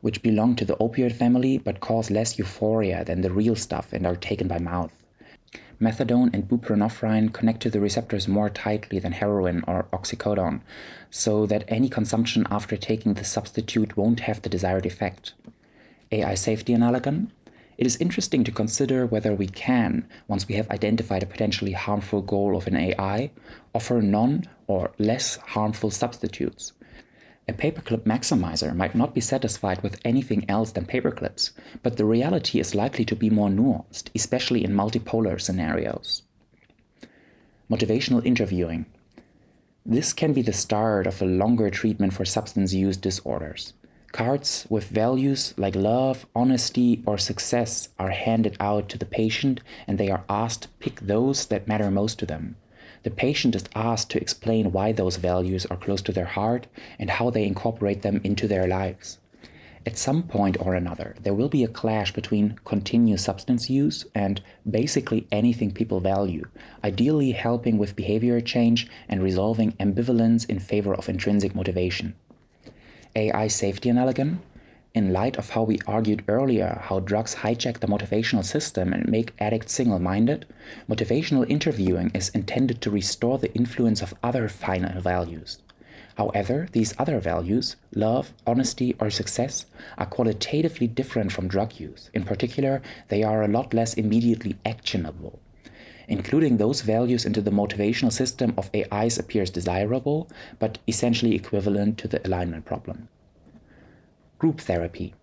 which 0.00 0.22
belong 0.22 0.54
to 0.54 0.64
the 0.64 0.76
opioid 0.76 1.12
family 1.12 1.58
but 1.58 1.80
cause 1.80 2.08
less 2.08 2.38
euphoria 2.38 3.04
than 3.04 3.20
the 3.20 3.32
real 3.32 3.56
stuff 3.56 3.92
and 3.92 4.06
are 4.06 4.14
taken 4.28 4.46
by 4.46 4.58
mouth. 4.58 4.94
Methadone 5.80 6.32
and 6.32 6.48
buprenorphine 6.48 7.32
connect 7.32 7.60
to 7.62 7.70
the 7.70 7.80
receptors 7.80 8.28
more 8.28 8.48
tightly 8.48 9.00
than 9.00 9.10
heroin 9.10 9.64
or 9.66 9.88
oxycodone, 9.92 10.60
so 11.10 11.46
that 11.46 11.64
any 11.66 11.88
consumption 11.88 12.46
after 12.48 12.76
taking 12.76 13.14
the 13.14 13.24
substitute 13.24 13.96
won't 13.96 14.20
have 14.20 14.40
the 14.42 14.48
desired 14.48 14.86
effect. 14.86 15.32
AI 16.12 16.34
safety 16.36 16.72
analogon? 16.74 17.30
It 17.80 17.86
is 17.86 17.96
interesting 17.96 18.44
to 18.44 18.52
consider 18.52 19.06
whether 19.06 19.34
we 19.34 19.46
can, 19.46 20.06
once 20.28 20.46
we 20.46 20.56
have 20.56 20.68
identified 20.68 21.22
a 21.22 21.26
potentially 21.26 21.72
harmful 21.72 22.20
goal 22.20 22.54
of 22.54 22.66
an 22.66 22.76
AI, 22.76 23.30
offer 23.74 24.02
non 24.02 24.44
or 24.66 24.92
less 24.98 25.36
harmful 25.36 25.90
substitutes. 25.90 26.74
A 27.48 27.54
paperclip 27.54 28.02
maximizer 28.02 28.76
might 28.76 28.94
not 28.94 29.14
be 29.14 29.22
satisfied 29.22 29.82
with 29.82 29.98
anything 30.04 30.44
else 30.46 30.72
than 30.72 30.84
paperclips, 30.84 31.52
but 31.82 31.96
the 31.96 32.04
reality 32.04 32.60
is 32.60 32.74
likely 32.74 33.06
to 33.06 33.16
be 33.16 33.30
more 33.30 33.48
nuanced, 33.48 34.10
especially 34.14 34.62
in 34.62 34.72
multipolar 34.74 35.40
scenarios. 35.40 36.22
Motivational 37.70 38.22
interviewing. 38.26 38.84
This 39.86 40.12
can 40.12 40.34
be 40.34 40.42
the 40.42 40.52
start 40.52 41.06
of 41.06 41.22
a 41.22 41.24
longer 41.24 41.70
treatment 41.70 42.12
for 42.12 42.26
substance 42.26 42.74
use 42.74 42.98
disorders. 42.98 43.72
Cards 44.12 44.66
with 44.68 44.88
values 44.88 45.54
like 45.56 45.76
love, 45.76 46.26
honesty, 46.34 47.00
or 47.06 47.16
success 47.16 47.90
are 47.96 48.10
handed 48.10 48.56
out 48.58 48.88
to 48.88 48.98
the 48.98 49.06
patient 49.06 49.60
and 49.86 49.98
they 49.98 50.10
are 50.10 50.24
asked 50.28 50.62
to 50.62 50.68
pick 50.80 51.00
those 51.00 51.46
that 51.46 51.68
matter 51.68 51.92
most 51.92 52.18
to 52.18 52.26
them. 52.26 52.56
The 53.04 53.10
patient 53.10 53.54
is 53.54 53.64
asked 53.74 54.10
to 54.10 54.20
explain 54.20 54.72
why 54.72 54.90
those 54.92 55.16
values 55.16 55.64
are 55.66 55.76
close 55.76 56.02
to 56.02 56.12
their 56.12 56.24
heart 56.24 56.66
and 56.98 57.08
how 57.08 57.30
they 57.30 57.44
incorporate 57.44 58.02
them 58.02 58.20
into 58.24 58.48
their 58.48 58.66
lives. 58.66 59.18
At 59.86 59.96
some 59.96 60.24
point 60.24 60.56
or 60.60 60.74
another, 60.74 61.14
there 61.22 61.32
will 61.32 61.48
be 61.48 61.64
a 61.64 61.68
clash 61.68 62.12
between 62.12 62.56
continuous 62.64 63.24
substance 63.24 63.70
use 63.70 64.04
and 64.14 64.42
basically 64.68 65.26
anything 65.32 65.70
people 65.70 66.00
value, 66.00 66.46
ideally 66.84 67.30
helping 67.30 67.78
with 67.78 67.96
behavior 67.96 68.40
change 68.40 68.88
and 69.08 69.22
resolving 69.22 69.72
ambivalence 69.72 70.44
in 70.50 70.58
favor 70.58 70.94
of 70.94 71.08
intrinsic 71.08 71.54
motivation. 71.54 72.14
AI 73.16 73.48
safety 73.48 73.90
analogon, 73.90 74.38
in 74.92 75.12
light 75.12 75.36
of 75.36 75.50
how 75.50 75.62
we 75.62 75.78
argued 75.86 76.24
earlier 76.26 76.80
how 76.84 76.98
drugs 76.98 77.36
hijack 77.36 77.78
the 77.78 77.86
motivational 77.86 78.44
system 78.44 78.92
and 78.92 79.08
make 79.08 79.32
addicts 79.38 79.72
single 79.72 80.00
minded, 80.00 80.46
motivational 80.88 81.48
interviewing 81.48 82.10
is 82.12 82.30
intended 82.30 82.80
to 82.80 82.90
restore 82.90 83.38
the 83.38 83.54
influence 83.54 84.02
of 84.02 84.14
other 84.22 84.48
final 84.48 85.00
values. 85.00 85.58
However, 86.16 86.68
these 86.72 86.94
other 86.98 87.20
values, 87.20 87.76
love, 87.94 88.32
honesty, 88.46 88.96
or 88.98 89.10
success, 89.10 89.66
are 89.96 90.06
qualitatively 90.06 90.88
different 90.88 91.30
from 91.30 91.46
drug 91.46 91.78
use. 91.78 92.10
In 92.12 92.24
particular, 92.24 92.82
they 93.08 93.22
are 93.22 93.42
a 93.42 93.48
lot 93.48 93.72
less 93.72 93.94
immediately 93.94 94.56
actionable. 94.66 95.38
Including 96.10 96.56
those 96.56 96.80
values 96.80 97.24
into 97.24 97.40
the 97.40 97.52
motivational 97.52 98.12
system 98.12 98.52
of 98.58 98.68
AIs 98.74 99.16
appears 99.16 99.48
desirable, 99.48 100.28
but 100.58 100.78
essentially 100.88 101.36
equivalent 101.36 101.98
to 101.98 102.08
the 102.08 102.20
alignment 102.26 102.64
problem. 102.64 103.08
Group 104.38 104.60
therapy. 104.60 105.14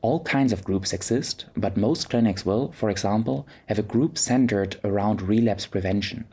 All 0.00 0.20
kinds 0.20 0.50
of 0.50 0.64
groups 0.64 0.94
exist, 0.94 1.44
but 1.54 1.76
most 1.76 2.08
clinics 2.08 2.46
will, 2.46 2.72
for 2.72 2.88
example, 2.88 3.46
have 3.66 3.78
a 3.78 3.82
group 3.82 4.16
centered 4.16 4.76
around 4.82 5.20
relapse 5.20 5.66
prevention. 5.66 6.24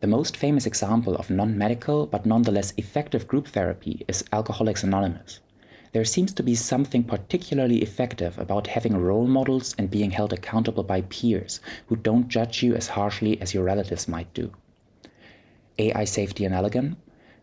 The 0.00 0.06
most 0.06 0.36
famous 0.36 0.66
example 0.66 1.16
of 1.16 1.30
non 1.30 1.56
medical 1.56 2.06
but 2.06 2.26
nonetheless 2.26 2.74
effective 2.76 3.26
group 3.26 3.48
therapy 3.48 4.04
is 4.06 4.24
Alcoholics 4.30 4.82
Anonymous 4.82 5.40
there 5.96 6.04
seems 6.04 6.34
to 6.34 6.42
be 6.42 6.54
something 6.54 7.02
particularly 7.02 7.78
effective 7.78 8.38
about 8.38 8.66
having 8.66 8.98
role 8.98 9.26
models 9.26 9.74
and 9.78 9.90
being 9.90 10.10
held 10.10 10.30
accountable 10.30 10.82
by 10.82 11.00
peers 11.00 11.58
who 11.86 11.96
don't 11.96 12.28
judge 12.28 12.62
you 12.62 12.74
as 12.74 12.88
harshly 12.88 13.40
as 13.40 13.54
your 13.54 13.64
relatives 13.64 14.06
might 14.06 14.30
do. 14.34 14.52
AI 15.78 16.04
Safety 16.04 16.44
analogon. 16.44 16.96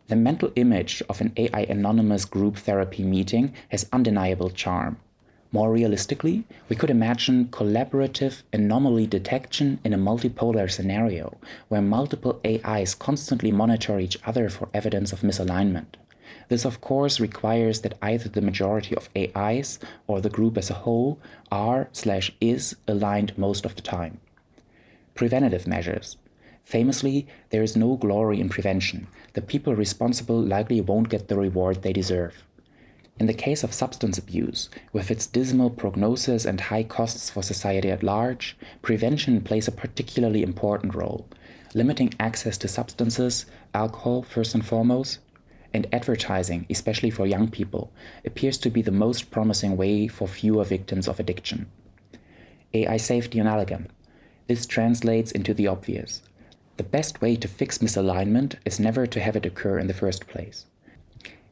The 0.07 0.15
mental 0.15 0.51
image 0.55 1.01
of 1.09 1.19
an 1.19 1.33
AI 1.35 1.61
anonymous 1.61 2.25
group 2.25 2.57
therapy 2.57 3.01
meeting 3.01 3.55
has 3.69 3.89
undeniable 3.91 4.51
charm. 4.51 4.97
More 5.51 5.71
realistically, 5.71 6.43
we 6.69 6.75
could 6.75 6.91
imagine 6.91 7.47
collaborative 7.47 8.43
anomaly 8.53 9.07
detection 9.07 9.79
in 9.83 9.93
a 9.93 9.97
multipolar 9.97 10.69
scenario 10.69 11.39
where 11.69 11.81
multiple 11.81 12.39
AIs 12.45 12.93
constantly 12.93 13.51
monitor 13.51 13.99
each 13.99 14.19
other 14.27 14.47
for 14.47 14.69
evidence 14.75 15.11
of 15.11 15.21
misalignment. 15.21 15.95
This, 16.49 16.65
of 16.65 16.81
course, 16.81 17.19
requires 17.19 17.81
that 17.81 17.97
either 18.01 18.29
the 18.29 18.41
majority 18.41 18.95
of 18.95 19.09
AIs 19.15 19.79
or 20.07 20.21
the 20.21 20.29
group 20.29 20.57
as 20.57 20.69
a 20.69 20.81
whole 20.85 21.19
are 21.51 21.89
slash 21.91 22.31
is 22.41 22.75
aligned 22.87 23.37
most 23.37 23.65
of 23.65 23.75
the 23.75 23.81
time. 23.81 24.19
Preventative 25.15 25.67
measures. 25.67 26.17
Famously, 26.63 27.27
there 27.49 27.63
is 27.63 27.75
no 27.75 27.95
glory 27.95 28.39
in 28.39 28.49
prevention. 28.49 29.07
The 29.33 29.41
people 29.41 29.75
responsible 29.75 30.41
likely 30.41 30.81
won't 30.81 31.09
get 31.09 31.27
the 31.27 31.37
reward 31.37 31.81
they 31.81 31.93
deserve. 31.93 32.43
In 33.19 33.27
the 33.27 33.33
case 33.33 33.63
of 33.63 33.73
substance 33.73 34.17
abuse, 34.17 34.69
with 34.91 35.11
its 35.11 35.27
dismal 35.27 35.69
prognosis 35.69 36.45
and 36.45 36.59
high 36.59 36.83
costs 36.83 37.29
for 37.29 37.43
society 37.43 37.91
at 37.91 38.01
large, 38.01 38.57
prevention 38.81 39.41
plays 39.41 39.67
a 39.67 39.71
particularly 39.71 40.41
important 40.41 40.95
role, 40.95 41.27
limiting 41.75 42.13
access 42.19 42.57
to 42.57 42.67
substances, 42.67 43.45
alcohol 43.73 44.23
first 44.23 44.55
and 44.55 44.65
foremost, 44.65 45.19
and 45.73 45.87
advertising, 45.91 46.65
especially 46.69 47.09
for 47.09 47.25
young 47.25 47.49
people, 47.49 47.91
appears 48.25 48.57
to 48.59 48.69
be 48.69 48.81
the 48.81 48.91
most 48.91 49.31
promising 49.31 49.75
way 49.75 50.07
for 50.07 50.27
fewer 50.27 50.63
victims 50.63 51.07
of 51.07 51.19
addiction. 51.19 51.69
AI 52.73 52.97
safety 52.97 53.39
analogon. 53.39 53.87
This 54.47 54.65
translates 54.65 55.31
into 55.31 55.53
the 55.53 55.67
obvious. 55.67 56.21
The 56.77 56.83
best 56.83 57.21
way 57.21 57.35
to 57.35 57.47
fix 57.47 57.77
misalignment 57.77 58.55
is 58.65 58.79
never 58.79 59.05
to 59.05 59.19
have 59.19 59.35
it 59.35 59.45
occur 59.45 59.79
in 59.79 59.87
the 59.87 59.93
first 59.93 60.27
place. 60.27 60.65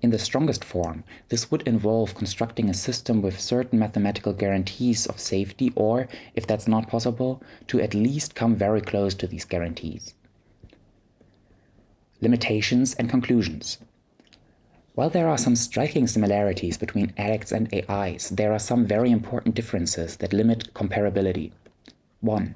In 0.02 0.10
the 0.10 0.18
strongest 0.18 0.66
form, 0.66 1.04
this 1.30 1.52
would 1.52 1.62
involve 1.68 2.16
constructing 2.16 2.70
a 2.70 2.74
system 2.74 3.22
with 3.22 3.40
certain 3.40 3.78
mathematical 3.78 4.34
guarantees 4.34 5.06
of 5.06 5.20
safety, 5.20 5.72
or, 5.76 6.08
if 6.34 6.48
that's 6.48 6.68
not 6.68 6.88
possible, 6.88 7.44
to 7.68 7.80
at 7.80 7.94
least 7.94 8.34
come 8.34 8.56
very 8.56 8.82
close 8.82 9.14
to 9.14 9.28
these 9.28 9.46
guarantees. 9.46 10.16
Limitations 12.20 12.96
and 12.96 13.10
conclusions. 13.10 13.78
While 14.94 15.10
there 15.10 15.30
are 15.30 15.38
some 15.38 15.56
striking 15.56 16.06
similarities 16.06 16.78
between 16.78 17.14
addicts 17.18 17.54
and 17.54 17.74
AIs, 17.74 18.30
there 18.30 18.52
are 18.52 18.60
some 18.60 18.86
very 18.86 19.10
important 19.10 19.56
differences 19.56 20.18
that 20.18 20.34
limit 20.34 20.74
comparability. 20.74 21.52
1. 22.20 22.56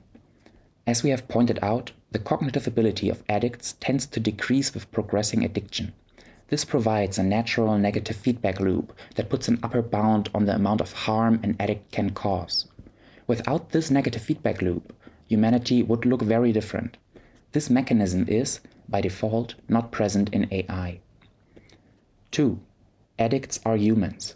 As 0.85 1.01
we 1.01 1.11
have 1.11 1.29
pointed 1.29 1.59
out, 1.61 1.93
the 2.11 2.19
cognitive 2.19 2.67
ability 2.67 3.07
of 3.07 3.23
addicts 3.29 3.75
tends 3.79 4.05
to 4.07 4.19
decrease 4.19 4.73
with 4.73 4.91
progressing 4.91 5.45
addiction. 5.45 5.93
This 6.49 6.65
provides 6.65 7.17
a 7.17 7.23
natural 7.23 7.77
negative 7.77 8.17
feedback 8.17 8.59
loop 8.59 8.91
that 9.15 9.29
puts 9.29 9.47
an 9.47 9.59
upper 9.63 9.81
bound 9.81 10.29
on 10.35 10.45
the 10.45 10.55
amount 10.55 10.81
of 10.81 10.91
harm 10.91 11.39
an 11.41 11.55
addict 11.57 11.93
can 11.93 12.09
cause. 12.09 12.65
Without 13.27 13.69
this 13.69 13.89
negative 13.89 14.21
feedback 14.21 14.61
loop, 14.61 14.93
humanity 15.25 15.81
would 15.81 16.05
look 16.05 16.21
very 16.21 16.51
different. 16.51 16.97
This 17.53 17.69
mechanism 17.69 18.27
is, 18.27 18.59
by 18.89 18.99
default, 18.99 19.55
not 19.69 19.91
present 19.91 20.29
in 20.33 20.53
AI. 20.53 20.99
2. 22.35 22.59
Addicts 23.17 23.61
are 23.65 23.77
humans. 23.77 24.35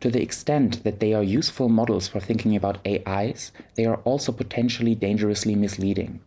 To 0.00 0.10
the 0.10 0.22
extent 0.22 0.82
that 0.82 1.00
they 1.00 1.12
are 1.12 1.22
useful 1.22 1.68
models 1.68 2.08
for 2.08 2.18
thinking 2.18 2.56
about 2.56 2.78
AIs, 2.88 3.52
they 3.74 3.84
are 3.84 3.98
also 4.06 4.32
potentially 4.32 4.94
dangerously 4.94 5.54
misleading. 5.54 6.20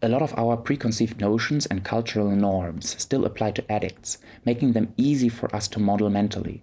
A 0.00 0.08
lot 0.08 0.22
of 0.22 0.32
our 0.38 0.56
preconceived 0.56 1.20
notions 1.20 1.66
and 1.66 1.82
cultural 1.82 2.30
norms 2.30 2.94
still 3.02 3.24
apply 3.24 3.50
to 3.50 3.72
addicts, 3.72 4.18
making 4.44 4.72
them 4.72 4.94
easy 4.96 5.28
for 5.28 5.52
us 5.52 5.66
to 5.66 5.80
model 5.80 6.08
mentally. 6.10 6.62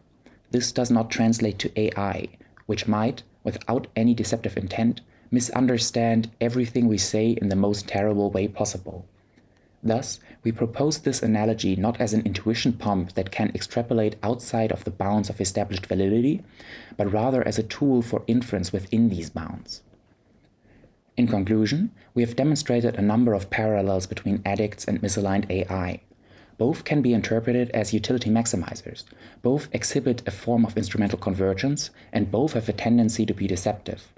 This 0.52 0.72
does 0.72 0.90
not 0.90 1.12
translate 1.12 1.60
to 1.60 1.78
AI, 1.78 2.30
which 2.68 2.88
might, 2.88 3.24
without 3.44 3.88
any 3.98 4.14
deceptive 4.14 4.56
intent, 4.56 5.02
misunderstand 5.30 6.32
everything 6.40 6.88
we 6.88 6.98
say 6.98 7.32
in 7.32 7.50
the 7.50 7.58
most 7.58 7.86
terrible 7.86 8.32
way 8.32 8.48
possible. 8.48 9.06
Thus, 9.88 10.20
we 10.44 10.52
propose 10.52 11.00
this 11.00 11.24
analogy 11.24 11.78
not 11.78 12.02
as 12.02 12.14
an 12.14 12.26
intuition 12.26 12.74
pump 12.74 13.14
that 13.14 13.32
can 13.32 13.52
extrapolate 13.56 14.18
outside 14.22 14.70
of 14.74 14.84
the 14.84 14.92
bounds 14.92 15.30
of 15.30 15.40
established 15.40 15.86
validity, 15.86 16.44
but 16.98 17.12
rather 17.12 17.42
as 17.48 17.58
a 17.58 17.64
tool 17.64 18.02
for 18.02 18.24
inference 18.28 18.74
within 18.74 19.08
these 19.08 19.30
bounds. 19.30 19.82
In 21.16 21.26
conclusion, 21.26 21.92
we 22.14 22.22
have 22.22 22.36
demonstrated 22.36 22.96
a 22.96 23.02
number 23.02 23.34
of 23.34 23.50
parallels 23.50 24.08
between 24.08 24.42
addicts 24.46 24.84
and 24.84 25.02
misaligned 25.02 25.50
AI. 25.50 26.02
Both 26.58 26.84
can 26.84 27.02
be 27.02 27.14
interpreted 27.14 27.70
as 27.70 27.94
utility 27.94 28.30
maximizers, 28.30 29.06
both 29.42 29.70
exhibit 29.72 30.22
a 30.28 30.32
form 30.32 30.66
of 30.66 30.76
instrumental 30.76 31.18
convergence, 31.18 31.92
and 32.12 32.30
both 32.30 32.54
have 32.54 32.68
a 32.68 32.74
tendency 32.74 33.26
to 33.26 33.34
be 33.34 33.48
deceptive. 33.48 34.12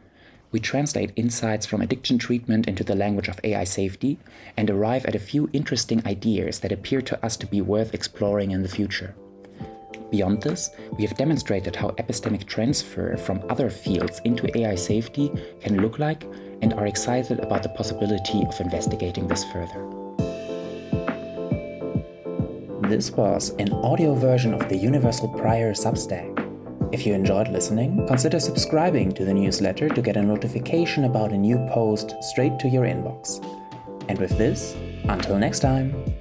We 0.51 0.59
translate 0.59 1.11
insights 1.15 1.65
from 1.67 1.81
addiction 1.81 2.17
treatment 2.17 2.67
into 2.67 2.83
the 2.83 2.95
language 2.95 3.27
of 3.27 3.39
AI 3.43 3.65
safety 3.65 4.17
and 4.57 4.69
arrive 4.69 5.05
at 5.05 5.13
a 5.13 5.19
few 5.19 5.49
interesting 5.53 6.05
ideas 6.07 6.59
that 6.61 6.71
appear 6.71 7.01
to 7.03 7.23
us 7.23 7.37
to 7.37 7.45
be 7.45 7.61
worth 7.61 7.93
exploring 7.93 8.51
in 8.51 8.63
the 8.63 8.67
future. 8.67 9.13
Beyond 10.09 10.41
this, 10.41 10.71
we 10.97 11.05
have 11.05 11.17
demonstrated 11.17 11.75
how 11.75 11.89
epistemic 11.91 12.47
transfer 12.47 13.15
from 13.15 13.43
other 13.49 13.69
fields 13.69 14.21
into 14.25 14.49
AI 14.57 14.73
safety 14.73 15.31
can 15.61 15.81
look 15.81 15.99
like 15.99 16.23
and 16.63 16.73
are 16.73 16.87
excited 16.87 17.39
about 17.39 17.61
the 17.61 17.69
possibility 17.69 18.43
of 18.43 18.59
investigating 18.59 19.27
this 19.27 19.43
further. 19.53 19.85
This 22.89 23.11
was 23.11 23.51
an 23.59 23.71
audio 23.71 24.15
version 24.15 24.55
of 24.55 24.67
the 24.67 24.75
Universal 24.75 25.29
Prior 25.37 25.73
Substack. 25.73 26.38
If 26.91 27.05
you 27.05 27.13
enjoyed 27.13 27.49
listening, 27.49 28.07
consider 28.07 28.39
subscribing 28.39 29.11
to 29.11 29.23
the 29.23 29.33
newsletter 29.33 29.89
to 29.89 30.01
get 30.01 30.17
a 30.17 30.21
notification 30.23 31.03
about 31.03 31.31
a 31.31 31.37
new 31.37 31.57
post 31.71 32.15
straight 32.21 32.57
to 32.59 32.67
your 32.67 32.85
inbox. 32.85 33.45
And 34.09 34.17
with 34.17 34.35
this, 34.39 34.75
until 35.03 35.37
next 35.37 35.59
time. 35.59 36.18